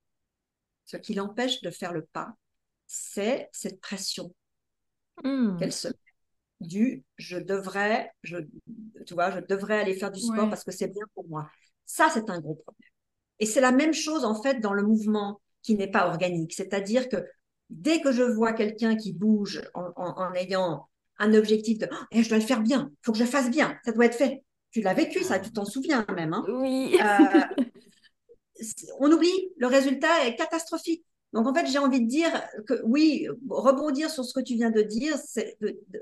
ce 0.86 0.96
qui 0.96 1.14
l'empêche 1.14 1.60
de 1.60 1.70
faire 1.70 1.92
le 1.92 2.04
pas, 2.04 2.34
c'est 2.86 3.48
cette 3.52 3.80
pression 3.80 4.34
hmm. 5.22 5.56
qu'elle 5.58 5.72
se 5.72 5.88
met 5.88 5.94
du 6.60 7.04
je 7.16 7.38
devrais, 7.38 8.12
je, 8.22 8.36
tu 9.06 9.14
vois, 9.14 9.30
je 9.30 9.40
devrais 9.40 9.80
aller 9.80 9.94
faire 9.94 10.10
du 10.10 10.20
sport 10.20 10.48
parce 10.48 10.64
que 10.64 10.72
c'est 10.72 10.88
bien 10.88 11.04
pour 11.14 11.26
moi. 11.26 11.48
Ça, 11.86 12.08
c'est 12.12 12.28
un 12.30 12.40
gros 12.40 12.54
problème. 12.54 12.90
Et 13.38 13.46
c'est 13.46 13.60
la 13.60 13.72
même 13.72 13.94
chose 13.94 14.24
en 14.24 14.40
fait 14.40 14.60
dans 14.60 14.74
le 14.74 14.82
mouvement 14.82 15.40
qui 15.62 15.74
n'est 15.74 15.90
pas 15.90 16.06
organique. 16.06 16.52
C'est-à-dire 16.52 17.08
que 17.08 17.16
dès 17.70 18.00
que 18.00 18.12
je 18.12 18.22
vois 18.22 18.52
quelqu'un 18.52 18.96
qui 18.96 19.12
bouge 19.12 19.62
en, 19.74 20.34
ayant 20.34 20.89
un 21.20 21.34
objectif 21.34 21.78
de 21.78 21.88
oh, 21.90 22.04
je 22.12 22.28
dois 22.28 22.38
le 22.38 22.44
faire 22.44 22.60
bien, 22.60 22.90
il 22.90 22.96
faut 23.04 23.12
que 23.12 23.18
je 23.18 23.24
fasse 23.24 23.50
bien, 23.50 23.78
ça 23.84 23.92
doit 23.92 24.06
être 24.06 24.16
fait. 24.16 24.42
Tu 24.72 24.80
l'as 24.82 24.94
vécu, 24.94 25.22
ça, 25.22 25.38
tu 25.38 25.52
t'en 25.52 25.64
souviens 25.64 26.04
même. 26.14 26.32
Hein. 26.32 26.44
oui. 26.48 26.96
Euh, 27.00 27.64
on 28.98 29.10
oublie, 29.10 29.52
le 29.56 29.66
résultat 29.66 30.26
est 30.26 30.36
catastrophique. 30.36 31.04
Donc 31.32 31.46
en 31.46 31.54
fait, 31.54 31.66
j'ai 31.66 31.78
envie 31.78 32.00
de 32.00 32.08
dire 32.08 32.30
que 32.66 32.74
oui, 32.84 33.28
rebondir 33.48 34.10
sur 34.10 34.24
ce 34.24 34.34
que 34.34 34.40
tu 34.40 34.54
viens 34.54 34.70
de 34.70 34.82
dire, 34.82 35.16
c'est 35.16 35.56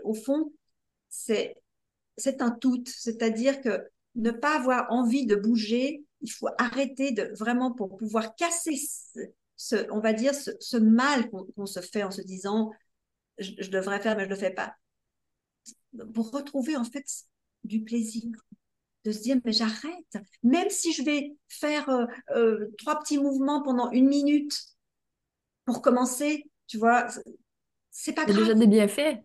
au 0.04 0.14
fond, 0.14 0.52
c'est 1.08 1.54
c'est 2.16 2.42
un 2.42 2.50
tout, 2.50 2.82
c'est-à-dire 2.86 3.60
que 3.60 3.88
ne 4.16 4.30
pas 4.30 4.56
avoir 4.56 4.90
envie 4.90 5.26
de 5.26 5.36
bouger, 5.36 6.02
il 6.20 6.32
faut 6.32 6.48
arrêter 6.58 7.12
de 7.12 7.30
vraiment 7.38 7.72
pour 7.72 7.96
pouvoir 7.96 8.34
casser 8.34 8.76
ce, 9.56 9.76
on 9.90 10.00
va 10.00 10.12
dire, 10.12 10.32
ce, 10.34 10.76
mal 10.76 11.30
qu'on 11.30 11.66
se 11.66 11.80
fait 11.80 12.02
en 12.02 12.10
se 12.10 12.22
disant 12.22 12.70
je, 13.38 13.70
devrais 13.70 14.00
faire 14.00 14.16
mais 14.16 14.24
je 14.24 14.28
ne 14.28 14.34
le 14.34 14.40
fais 14.40 14.50
pas. 14.50 14.74
Pour 16.14 16.30
retrouver 16.30 16.76
en 16.76 16.84
fait 16.84 17.04
du 17.64 17.82
plaisir, 17.82 18.30
de 19.04 19.12
se 19.12 19.20
dire 19.20 19.38
mais 19.44 19.52
j'arrête, 19.52 20.18
même 20.42 20.70
si 20.70 20.92
je 20.92 21.02
vais 21.02 21.36
faire 21.48 21.88
euh, 21.88 22.06
euh, 22.36 22.74
trois 22.78 22.98
petits 22.98 23.18
mouvements 23.18 23.62
pendant 23.62 23.90
une 23.90 24.08
minute 24.08 24.56
pour 25.64 25.82
commencer, 25.82 26.50
tu 26.66 26.78
vois, 26.78 27.06
c'est 27.90 28.12
pas 28.12 28.24
grave. 28.24 28.36
déjà 28.38 28.54
des 28.54 28.66
bienfaits. 28.66 29.18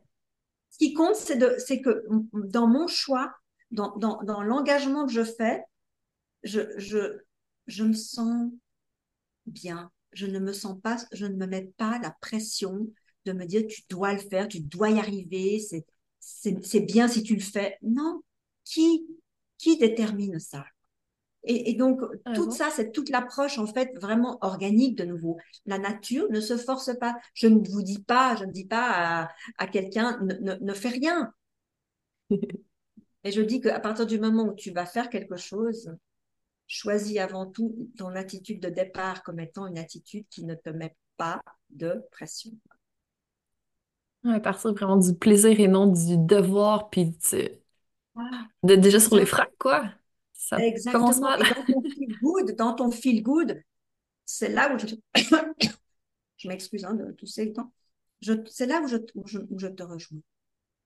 Ce 0.71 0.77
qui 0.77 0.93
compte, 0.93 1.15
c'est 1.15 1.81
que 1.81 2.03
dans 2.33 2.67
mon 2.67 2.87
choix, 2.87 3.33
dans, 3.71 3.95
dans, 3.97 4.21
dans 4.23 4.41
l'engagement 4.41 5.05
que 5.05 5.11
je 5.11 5.23
fais, 5.23 5.63
je, 6.43 6.61
je, 6.77 7.19
je 7.67 7.83
me 7.83 7.93
sens 7.93 8.51
bien. 9.45 9.91
je 10.13 10.25
ne 10.27 10.39
me 10.39 10.53
sens 10.53 10.79
pas, 10.81 10.97
je 11.11 11.25
ne 11.25 11.35
me 11.35 11.45
mets 11.47 11.71
pas 11.77 11.99
la 11.99 12.11
pression 12.21 12.87
de 13.25 13.33
me 13.33 13.45
dire 13.45 13.63
tu 13.67 13.83
dois 13.89 14.13
le 14.13 14.19
faire, 14.19 14.47
tu 14.47 14.59
dois 14.59 14.89
y 14.89 14.99
arriver, 14.99 15.59
c'est 15.59 15.85
c'est 16.25 16.79
bien 16.81 17.07
si 17.07 17.23
tu 17.23 17.35
le 17.35 17.41
fais. 17.41 17.77
Non, 17.81 18.21
qui 18.63 19.05
qui 19.57 19.77
détermine 19.77 20.39
ça? 20.39 20.65
Et, 21.45 21.73
donc, 21.73 21.99
tout 22.35 22.51
ça, 22.51 22.69
c'est 22.69 22.93
toute 22.93 23.09
l'approche, 23.09 23.57
en 23.57 23.67
fait, 23.67 23.91
vraiment 23.99 24.37
organique 24.41 24.97
de 24.97 25.03
nouveau. 25.03 25.37
La 25.65 25.77
nature 25.77 26.29
ne 26.31 26.39
se 26.39 26.55
force 26.55 26.97
pas. 26.97 27.17
Je 27.33 27.47
ne 27.47 27.67
vous 27.67 27.81
dis 27.81 28.01
pas, 28.01 28.37
je 28.37 28.45
ne 28.45 28.51
dis 28.51 28.65
pas 28.65 29.29
à, 29.57 29.67
quelqu'un, 29.67 30.19
ne, 30.21 30.53
ne, 30.55 30.73
fais 30.73 30.89
rien. 30.89 31.33
Et 33.25 33.31
je 33.31 33.41
dis 33.41 33.59
qu'à 33.59 33.79
partir 33.81 34.05
du 34.05 34.19
moment 34.19 34.43
où 34.43 34.53
tu 34.53 34.71
vas 34.71 34.85
faire 34.85 35.09
quelque 35.09 35.35
chose, 35.35 35.93
choisis 36.67 37.17
avant 37.17 37.45
tout 37.45 37.89
ton 37.97 38.15
attitude 38.15 38.61
de 38.61 38.69
départ 38.69 39.21
comme 39.23 39.41
étant 39.41 39.67
une 39.67 39.77
attitude 39.77 40.25
qui 40.29 40.45
ne 40.45 40.55
te 40.55 40.69
met 40.69 40.95
pas 41.17 41.41
de 41.69 42.05
pression. 42.11 42.51
Ouais, 44.23 44.39
partir 44.39 44.73
vraiment 44.73 44.97
du 44.97 45.13
plaisir 45.13 45.59
et 45.59 45.67
non 45.67 45.87
du 45.87 46.17
devoir, 46.17 46.89
puis 46.89 47.13
de, 48.63 48.75
déjà 48.75 48.99
sur 48.99 49.15
les 49.15 49.25
freins, 49.25 49.47
quoi. 49.59 49.83
Exactement. 50.57 51.09
dans 51.09 51.37
ton 51.65 51.81
feel 51.81 52.17
good, 52.21 52.55
dans 52.55 52.73
ton 52.73 52.91
feel 52.91 53.23
good, 53.23 53.61
c'est 54.25 54.49
là 54.49 54.73
où 54.73 54.79
je, 54.79 54.87
je 56.37 56.47
m'excuse 56.47 56.85
hein, 56.85 56.93
de 56.93 57.11
tousser 57.13 57.45
le 57.45 57.53
temps. 57.53 57.71
C'est 58.47 58.65
là 58.65 58.81
où 58.81 58.87
je, 58.87 58.97
où 59.15 59.59
je, 59.59 59.67
te 59.67 59.83
rejoins. 59.83 60.19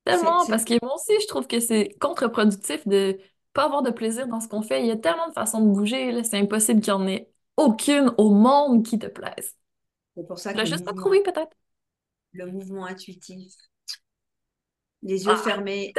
Tellement, 0.04 0.46
parce 0.48 0.64
que 0.64 0.74
moi 0.82 0.96
aussi, 0.96 1.14
je 1.22 1.28
trouve 1.28 1.48
que 1.48 1.60
c'est 1.60 1.96
contre-productif 2.00 2.88
de 2.88 3.20
pas 3.54 3.66
avoir 3.66 3.82
de 3.82 3.92
plaisir 3.92 4.28
dans 4.28 4.40
ce 4.40 4.48
qu'on 4.48 4.62
fait. 4.62 4.82
Il 4.82 4.88
y 4.88 4.92
a 4.92 4.98
tellement 4.98 5.28
de 5.28 5.34
façons 5.34 5.62
de 5.62 5.72
bouger, 5.72 6.24
c'est 6.24 6.38
impossible 6.38 6.82
qu'il 6.82 6.94
n'y 6.94 7.00
en 7.00 7.08
ait 7.08 7.30
aucune 7.58 8.14
au 8.18 8.32
monde 8.32 8.84
qui 8.86 8.98
te 8.98 9.08
plaise. 9.08 9.56
C'est 10.16 10.28
pour 10.28 10.40
ça 10.40 10.54
que. 10.54 10.66
juste 10.66 10.86
pas 10.86 10.94
trouvé, 10.94 11.22
peut-être. 11.22 11.56
Le 12.38 12.52
mouvement 12.52 12.86
intuitif, 12.86 13.54
les 15.02 15.26
yeux 15.26 15.32
ah, 15.34 15.38
fermés. 15.38 15.94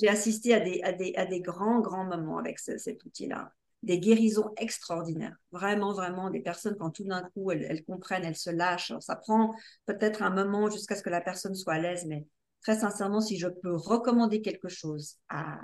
J'ai 0.00 0.08
assisté, 0.08 0.54
à 0.54 0.60
des, 0.60 0.80
à, 0.82 0.92
des, 0.92 1.14
à 1.16 1.26
des, 1.26 1.40
grands, 1.40 1.80
grands 1.80 2.04
moments 2.04 2.38
avec 2.38 2.58
cet 2.58 3.04
outil-là. 3.04 3.52
Des 3.82 3.98
guérisons 3.98 4.52
extraordinaires. 4.56 5.36
Vraiment, 5.50 5.92
vraiment, 5.92 6.30
des 6.30 6.40
personnes, 6.40 6.76
quand 6.78 6.90
tout 6.90 7.04
d'un 7.04 7.22
coup, 7.34 7.50
elles, 7.50 7.84
comprennent, 7.84 8.24
elles 8.24 8.36
se 8.36 8.50
lâchent. 8.50 8.92
ça 9.00 9.16
prend 9.16 9.54
peut-être 9.84 10.22
un 10.22 10.30
moment 10.30 10.70
jusqu'à 10.70 10.94
ce 10.94 11.02
que 11.02 11.10
la 11.10 11.20
personne 11.20 11.54
soit 11.54 11.74
à 11.74 11.78
l'aise, 11.78 12.04
mais 12.06 12.26
très 12.62 12.78
sincèrement, 12.78 13.20
si 13.20 13.38
je 13.38 13.48
peux 13.48 13.74
recommander 13.74 14.42
quelque 14.42 14.68
chose 14.68 15.16
à, 15.28 15.58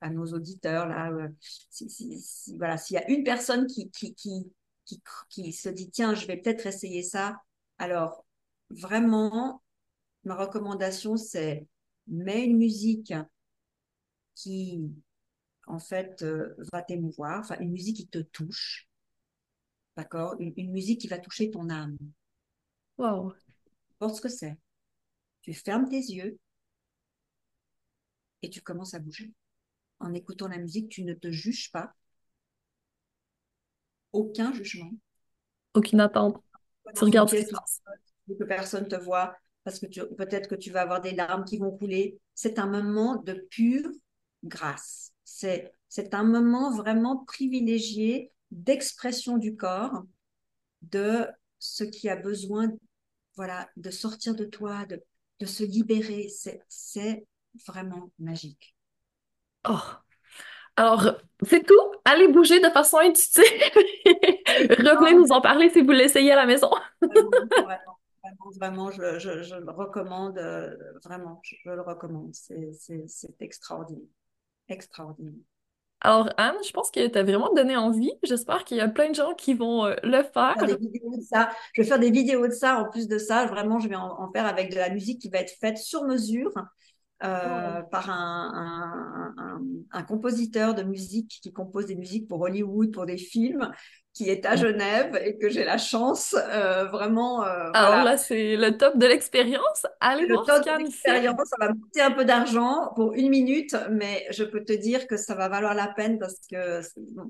à, 0.00 0.10
nos 0.10 0.26
auditeurs, 0.26 0.86
là, 0.88 1.10
euh, 1.10 1.28
si, 1.70 2.56
voilà, 2.56 2.78
s'il 2.78 2.94
y 2.94 2.98
a 2.98 3.10
une 3.10 3.24
personne 3.24 3.66
qui, 3.66 3.90
qui, 3.90 4.14
qui, 4.14 4.50
qui, 4.84 5.02
qui 5.28 5.52
se 5.52 5.68
dit, 5.68 5.90
tiens, 5.90 6.14
je 6.14 6.26
vais 6.26 6.36
peut-être 6.36 6.66
essayer 6.66 7.02
ça, 7.02 7.36
alors 7.78 8.25
vraiment, 8.70 9.62
ma 10.24 10.34
recommandation, 10.34 11.16
c'est 11.16 11.66
mets 12.06 12.44
une 12.44 12.56
musique 12.56 13.12
qui, 14.34 14.92
en 15.66 15.78
fait, 15.78 16.22
euh, 16.22 16.54
va 16.72 16.82
t'émouvoir, 16.82 17.40
enfin, 17.40 17.58
une 17.60 17.72
musique 17.72 17.96
qui 17.96 18.08
te 18.08 18.18
touche, 18.18 18.88
d'accord? 19.96 20.36
Une, 20.38 20.70
musique 20.70 21.00
qui 21.00 21.08
va 21.08 21.18
toucher 21.18 21.50
ton 21.50 21.70
âme. 21.70 21.96
Wow. 22.98 23.32
N'importe 23.90 24.16
ce 24.16 24.20
que 24.20 24.28
c'est. 24.28 24.56
Tu 25.42 25.54
fermes 25.54 25.88
tes 25.88 25.96
yeux 25.96 26.38
et 28.42 28.50
tu 28.50 28.60
commences 28.60 28.94
à 28.94 28.98
bouger. 28.98 29.32
En 29.98 30.12
écoutant 30.12 30.48
la 30.48 30.58
musique, 30.58 30.90
tu 30.90 31.04
ne 31.04 31.14
te 31.14 31.30
juges 31.30 31.70
pas. 31.72 31.94
Aucun 34.12 34.52
jugement. 34.52 34.92
Aucune 35.74 36.00
attente. 36.00 36.42
Tu 36.94 37.04
regardes 37.04 37.30
ce 37.30 37.36
Que 38.28 38.44
personne 38.44 38.88
te 38.88 38.96
voit 38.96 39.36
parce 39.66 39.80
que 39.80 39.86
peut-être 40.14 40.48
que 40.48 40.54
tu 40.54 40.70
vas 40.70 40.82
avoir 40.82 41.00
des 41.00 41.10
larmes 41.10 41.44
qui 41.44 41.58
vont 41.58 41.76
couler. 41.76 42.20
C'est 42.34 42.60
un 42.60 42.66
moment 42.66 43.16
de 43.16 43.34
pure 43.50 43.90
grâce. 44.44 45.12
C'est, 45.24 45.72
c'est 45.88 46.14
un 46.14 46.22
moment 46.22 46.70
vraiment 46.70 47.24
privilégié 47.24 48.30
d'expression 48.52 49.38
du 49.38 49.56
corps, 49.56 50.04
de 50.82 51.26
ce 51.58 51.82
qui 51.82 52.08
a 52.08 52.14
besoin 52.14 52.68
voilà, 53.34 53.68
de 53.76 53.90
sortir 53.90 54.36
de 54.36 54.44
toi, 54.44 54.86
de, 54.86 55.02
de 55.40 55.46
se 55.46 55.64
libérer. 55.64 56.28
C'est, 56.28 56.62
c'est 56.68 57.26
vraiment 57.66 58.12
magique. 58.20 58.76
Oh, 59.68 59.80
alors, 60.76 61.16
c'est 61.42 61.66
tout? 61.66 61.74
Allez 62.04 62.28
bouger 62.28 62.60
de 62.60 62.68
façon 62.68 62.98
intuitive. 62.98 63.42
Revenez 64.78 65.14
nous 65.14 65.32
en 65.32 65.40
parler 65.40 65.70
si 65.70 65.80
vous 65.80 65.90
l'essayez 65.90 66.32
à 66.32 66.36
la 66.36 66.46
maison. 66.46 66.70
Vraiment, 67.00 67.98
je, 68.90 69.18
je, 69.42 69.54
le 69.56 69.70
recommande, 69.70 70.38
euh, 70.38 70.74
vraiment, 71.04 71.40
je, 71.42 71.70
le 71.70 71.82
recommande. 71.82 72.34
C'est 72.34 73.34
extraordinaire. 73.40 74.08
Extraordinaire. 74.68 75.44
Alors, 76.00 76.28
Anne, 76.36 76.56
je 76.64 76.72
pense 76.72 76.90
que 76.90 77.06
tu 77.06 77.18
as 77.18 77.22
vraiment 77.22 77.52
donné 77.54 77.76
envie. 77.76 78.12
J'espère 78.22 78.64
qu'il 78.64 78.76
y 78.76 78.80
a 78.80 78.88
plein 78.88 79.08
de 79.08 79.14
gens 79.14 79.34
qui 79.34 79.54
vont 79.54 79.86
euh, 79.86 79.94
le 80.02 80.22
faire. 80.22 80.54
Je 80.60 80.66
vais, 80.66 80.76
faire 80.76 81.22
ça. 81.28 81.50
je 81.72 81.82
vais 81.82 81.88
faire 81.88 81.98
des 81.98 82.10
vidéos 82.10 82.46
de 82.46 82.52
ça. 82.52 82.80
En 82.80 82.90
plus 82.90 83.08
de 83.08 83.18
ça, 83.18 83.46
vraiment, 83.46 83.78
je 83.78 83.88
vais 83.88 83.96
en, 83.96 84.30
faire 84.32 84.46
avec 84.46 84.70
de 84.70 84.76
la 84.76 84.90
musique 84.90 85.20
qui 85.20 85.30
va 85.30 85.38
être 85.38 85.54
faite 85.58 85.78
sur 85.78 86.04
mesure. 86.04 86.52
Euh, 87.24 87.80
oh. 87.82 87.88
par 87.90 88.10
un, 88.10 89.32
un, 89.38 89.62
un, 89.90 90.02
compositeur 90.02 90.74
de 90.74 90.82
musique 90.82 91.38
qui 91.42 91.50
compose 91.50 91.86
des 91.86 91.96
musiques 91.96 92.28
pour 92.28 92.42
Hollywood, 92.42 92.92
pour 92.92 93.06
des 93.06 93.16
films, 93.16 93.72
qui 94.16 94.30
est 94.30 94.46
à 94.46 94.56
Genève 94.56 95.20
et 95.22 95.36
que 95.36 95.50
j'ai 95.50 95.62
la 95.62 95.76
chance 95.76 96.34
euh, 96.34 96.86
vraiment. 96.86 97.44
Euh, 97.44 97.70
Alors 97.74 98.02
là, 98.02 98.16
c'est 98.16 98.56
le 98.56 98.78
top 98.78 98.96
de 98.96 99.04
l'expérience. 99.04 99.86
Allez 100.00 100.26
le 100.26 100.36
top 100.36 100.64
de 100.64 100.82
l'expérience, 100.84 101.48
ça 101.50 101.56
va 101.60 101.68
me 101.68 101.78
coûter 101.78 102.00
un 102.00 102.12
peu 102.12 102.24
d'argent 102.24 102.92
pour 102.96 103.12
une 103.12 103.28
minute, 103.28 103.76
mais 103.90 104.26
je 104.30 104.42
peux 104.42 104.64
te 104.64 104.72
dire 104.72 105.06
que 105.06 105.18
ça 105.18 105.34
va 105.34 105.50
valoir 105.50 105.74
la 105.74 105.88
peine 105.88 106.18
parce 106.18 106.38
que 106.50 106.80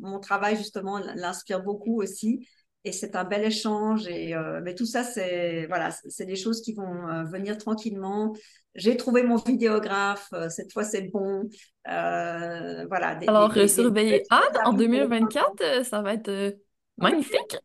mon 0.01 0.21
travail 0.21 0.57
justement 0.57 1.01
l'inspire 1.17 1.61
beaucoup 1.61 2.01
aussi. 2.01 2.47
Et 2.85 2.93
c'est 2.93 3.17
un 3.17 3.25
bel 3.25 3.43
échange. 3.43 4.07
Et, 4.07 4.37
euh, 4.37 4.61
mais 4.63 4.77
tout 4.77 4.87
ça, 4.87 5.03
c'est 5.03 5.67
voilà, 5.67 5.91
c'est 5.91 6.25
des 6.25 6.37
choses 6.37 6.63
qui 6.63 6.73
vont 6.73 7.25
venir 7.25 7.59
tranquillement. 7.59 8.33
J'ai 8.77 8.97
trouvé 8.97 9.25
mon 9.25 9.37
vidéographe. 9.37 10.33
cette 10.51 10.73
fois, 10.73 10.85
c'est 10.85 11.11
bon. 11.11 11.49
voilà. 11.85 13.19
Alors, 13.27 13.53
surveillez 13.69 14.23
Anne 14.31 14.61
en 14.65 14.73
2024. 14.73 15.85
Ça 15.85 16.01
va 16.01 16.15
être 16.15 16.55
Magnifique! 16.99 17.57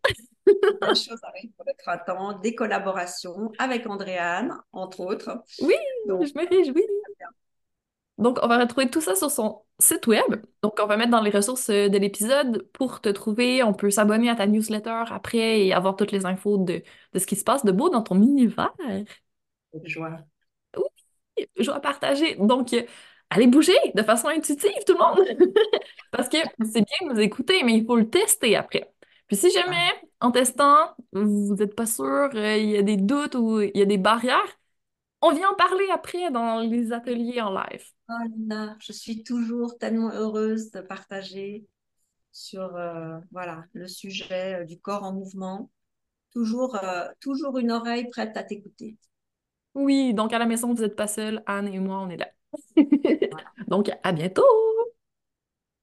Des 0.46 0.54
choses 0.96 1.20
arrivent 1.24 1.52
pour 1.56 1.66
le 1.66 1.74
printemps, 1.78 2.40
des 2.40 2.56
collaborations 2.56 3.52
avec 3.60 3.88
Andréane, 3.88 4.58
entre 4.72 5.02
autres. 5.02 5.44
Oui, 5.62 5.76
je 6.08 6.14
me 6.14 6.50
réjouis. 6.50 6.86
Donc, 8.18 8.38
on 8.44 8.48
va 8.48 8.60
retrouver 8.60 8.90
tout 8.90 9.02
ça 9.02 9.16
sur 9.16 9.32
son 9.32 9.64
site 9.80 10.06
web. 10.06 10.46
Donc, 10.62 10.74
on 10.80 10.86
va 10.86 10.96
mettre 10.96 11.10
dans 11.10 11.22
les 11.22 11.32
ressources 11.32 11.70
de 11.70 11.98
l'épisode 11.98 12.68
pour 12.74 13.02
te 13.02 13.10
trouver. 13.10 13.64
On 13.64 13.74
peut 13.74 13.90
s'abonner 13.90 14.30
à 14.30 14.36
ta 14.36 14.46
newsletter 14.46 15.06
après 15.10 15.66
et 15.66 15.74
avoir 15.74 15.96
toutes 15.96 16.12
les 16.12 16.26
infos 16.26 16.58
de, 16.58 16.84
de 17.14 17.20
ce 17.20 17.26
qui 17.26 17.36
se 17.36 17.44
passe 17.44 17.66
de 17.66 17.72
beau 17.72 17.90
dans 17.90 18.04
ton 18.04 18.16
univers. 18.22 18.74
Joie. 19.84 20.20
Oui, 20.78 21.48
joie 21.58 21.80
partagée. 21.80 22.36
Donc, 22.36 22.76
allez 23.32 23.48
bouger 23.48 23.78
de 23.96 24.04
façon 24.04 24.28
intuitive, 24.28 24.84
tout 24.86 24.94
le 24.94 25.00
monde. 25.00 25.26
Parce 26.12 26.30
que 26.30 26.38
c'est 26.72 26.84
bien 26.84 27.08
de 27.08 27.14
nous 27.14 27.20
écouter, 27.20 27.64
mais 27.64 27.74
il 27.78 27.86
faut 27.86 27.96
le 27.96 28.10
tester 28.10 28.56
après. 28.56 28.91
Puis 29.32 29.38
si 29.38 29.50
jamais, 29.50 29.88
en 30.20 30.30
testant, 30.30 30.94
vous 31.14 31.56
n'êtes 31.56 31.74
pas 31.74 31.86
sûr, 31.86 32.04
euh, 32.36 32.58
il 32.58 32.70
y 32.72 32.76
a 32.76 32.82
des 32.82 32.98
doutes 32.98 33.36
ou 33.36 33.62
il 33.62 33.72
y 33.74 33.82
a 33.82 33.86
des 33.86 33.98
barrières, 33.98 34.60
on 35.22 35.32
vient 35.32 35.52
en 35.52 35.56
parler 35.56 35.88
après 35.90 36.30
dans 36.32 36.60
les 36.60 36.92
ateliers 36.92 37.40
en 37.40 37.50
live. 37.54 37.86
Oh 38.10 38.14
je 38.80 38.92
suis 38.92 39.24
toujours 39.24 39.78
tellement 39.78 40.12
heureuse 40.12 40.72
de 40.72 40.82
partager 40.82 41.66
sur 42.34 42.76
euh, 42.76 43.20
voilà, 43.32 43.64
le 43.72 43.88
sujet 43.88 44.64
euh, 44.64 44.66
du 44.66 44.78
corps 44.78 45.04
en 45.04 45.14
mouvement. 45.14 45.72
Toujours, 46.34 46.78
toujours 47.22 47.58
une 47.58 47.72
oreille 47.72 48.10
prête 48.10 48.36
à 48.36 48.44
t'écouter. 48.44 48.98
Oui, 49.76 50.14
donc 50.14 50.34
à 50.34 50.40
la 50.40 50.46
maison, 50.46 50.74
vous 50.74 50.82
n'êtes 50.82 50.98
pas 50.98 51.08
seul. 51.08 51.42
Anne 51.46 51.70
et 51.70 51.80
moi, 51.80 52.02
on 52.02 52.10
est 52.10 52.18
là. 52.18 52.28
donc 53.70 53.90
à 54.04 54.12
bientôt. 54.12 54.44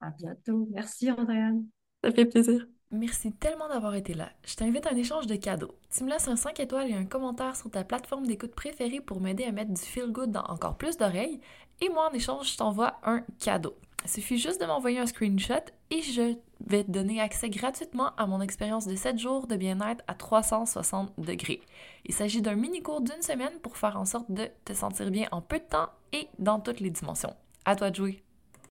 À 0.03 0.11
bientôt. 0.11 0.69
Merci, 0.71 1.11
Andréane. 1.11 1.65
Ça 2.05 2.13
fait 2.13 2.27
plaisir. 2.27 2.67
Merci 2.91 3.33
tellement 3.33 3.69
d'avoir 3.69 3.95
été 3.95 4.15
là. 4.15 4.31
Je 4.47 4.55
t'invite 4.55 4.87
à 4.87 4.93
un 4.93 4.97
échange 4.97 5.27
de 5.27 5.37
cadeaux. 5.37 5.75
Tu 5.95 6.05
me 6.05 6.11
laisses 6.11 6.27
un 6.27 6.37
5 6.37 6.59
étoiles 6.59 6.91
et 6.91 6.95
un 6.95 7.05
commentaire 7.05 7.55
sur 7.55 7.71
ta 7.71 7.85
plateforme 7.85 8.27
d'écoute 8.27 8.55
préférée 8.55 9.01
pour 9.01 9.21
m'aider 9.21 9.45
à 9.45 9.53
mettre 9.53 9.75
du 9.75 9.81
feel 9.81 10.11
good 10.11 10.31
dans 10.31 10.45
encore 10.45 10.79
plus 10.79 10.97
d'oreilles. 10.97 11.39
Et 11.83 11.91
moi, 11.91 12.09
en 12.11 12.15
échange, 12.15 12.53
je 12.53 12.57
t'envoie 12.57 12.99
un 13.05 13.23
cadeau. 13.41 13.77
Il 14.05 14.11
suffit 14.11 14.39
juste 14.39 14.61
de 14.61 14.67
m'envoyer 14.67 15.01
un 15.01 15.07
screenshot 15.07 15.55
et 15.91 16.01
je 16.01 16.35
vais 16.65 16.85
te 16.85 16.91
donner 16.91 17.21
accès 17.21 17.51
gratuitement 17.51 18.15
à 18.17 18.27
mon 18.27 18.41
expérience 18.41 18.87
de 18.87 18.97
7 18.97 19.19
jours 19.19 19.47
de 19.47 19.57
bien-être 19.57 20.03
à 20.07 20.15
360 20.15 21.13
degrés. 21.19 21.61
Il 22.07 22.15
s'agit 22.15 22.41
d'un 22.41 22.55
mini-cours 22.55 23.03
d'une 23.03 23.23
semaine 23.23 23.59
pour 23.63 23.77
faire 23.77 23.99
en 23.99 24.07
sorte 24.07 24.31
de 24.31 24.49
te 24.65 24.73
sentir 24.73 25.11
bien 25.11 25.29
en 25.31 25.43
peu 25.43 25.59
de 25.59 25.65
temps 25.65 25.91
et 26.15 26.29
dans 26.39 26.59
toutes 26.59 26.81
les 26.81 26.91
dimensions. 26.91 27.37
À 27.67 27.77
toi 27.77 27.91
de 27.91 27.97
jouer! 27.97 28.28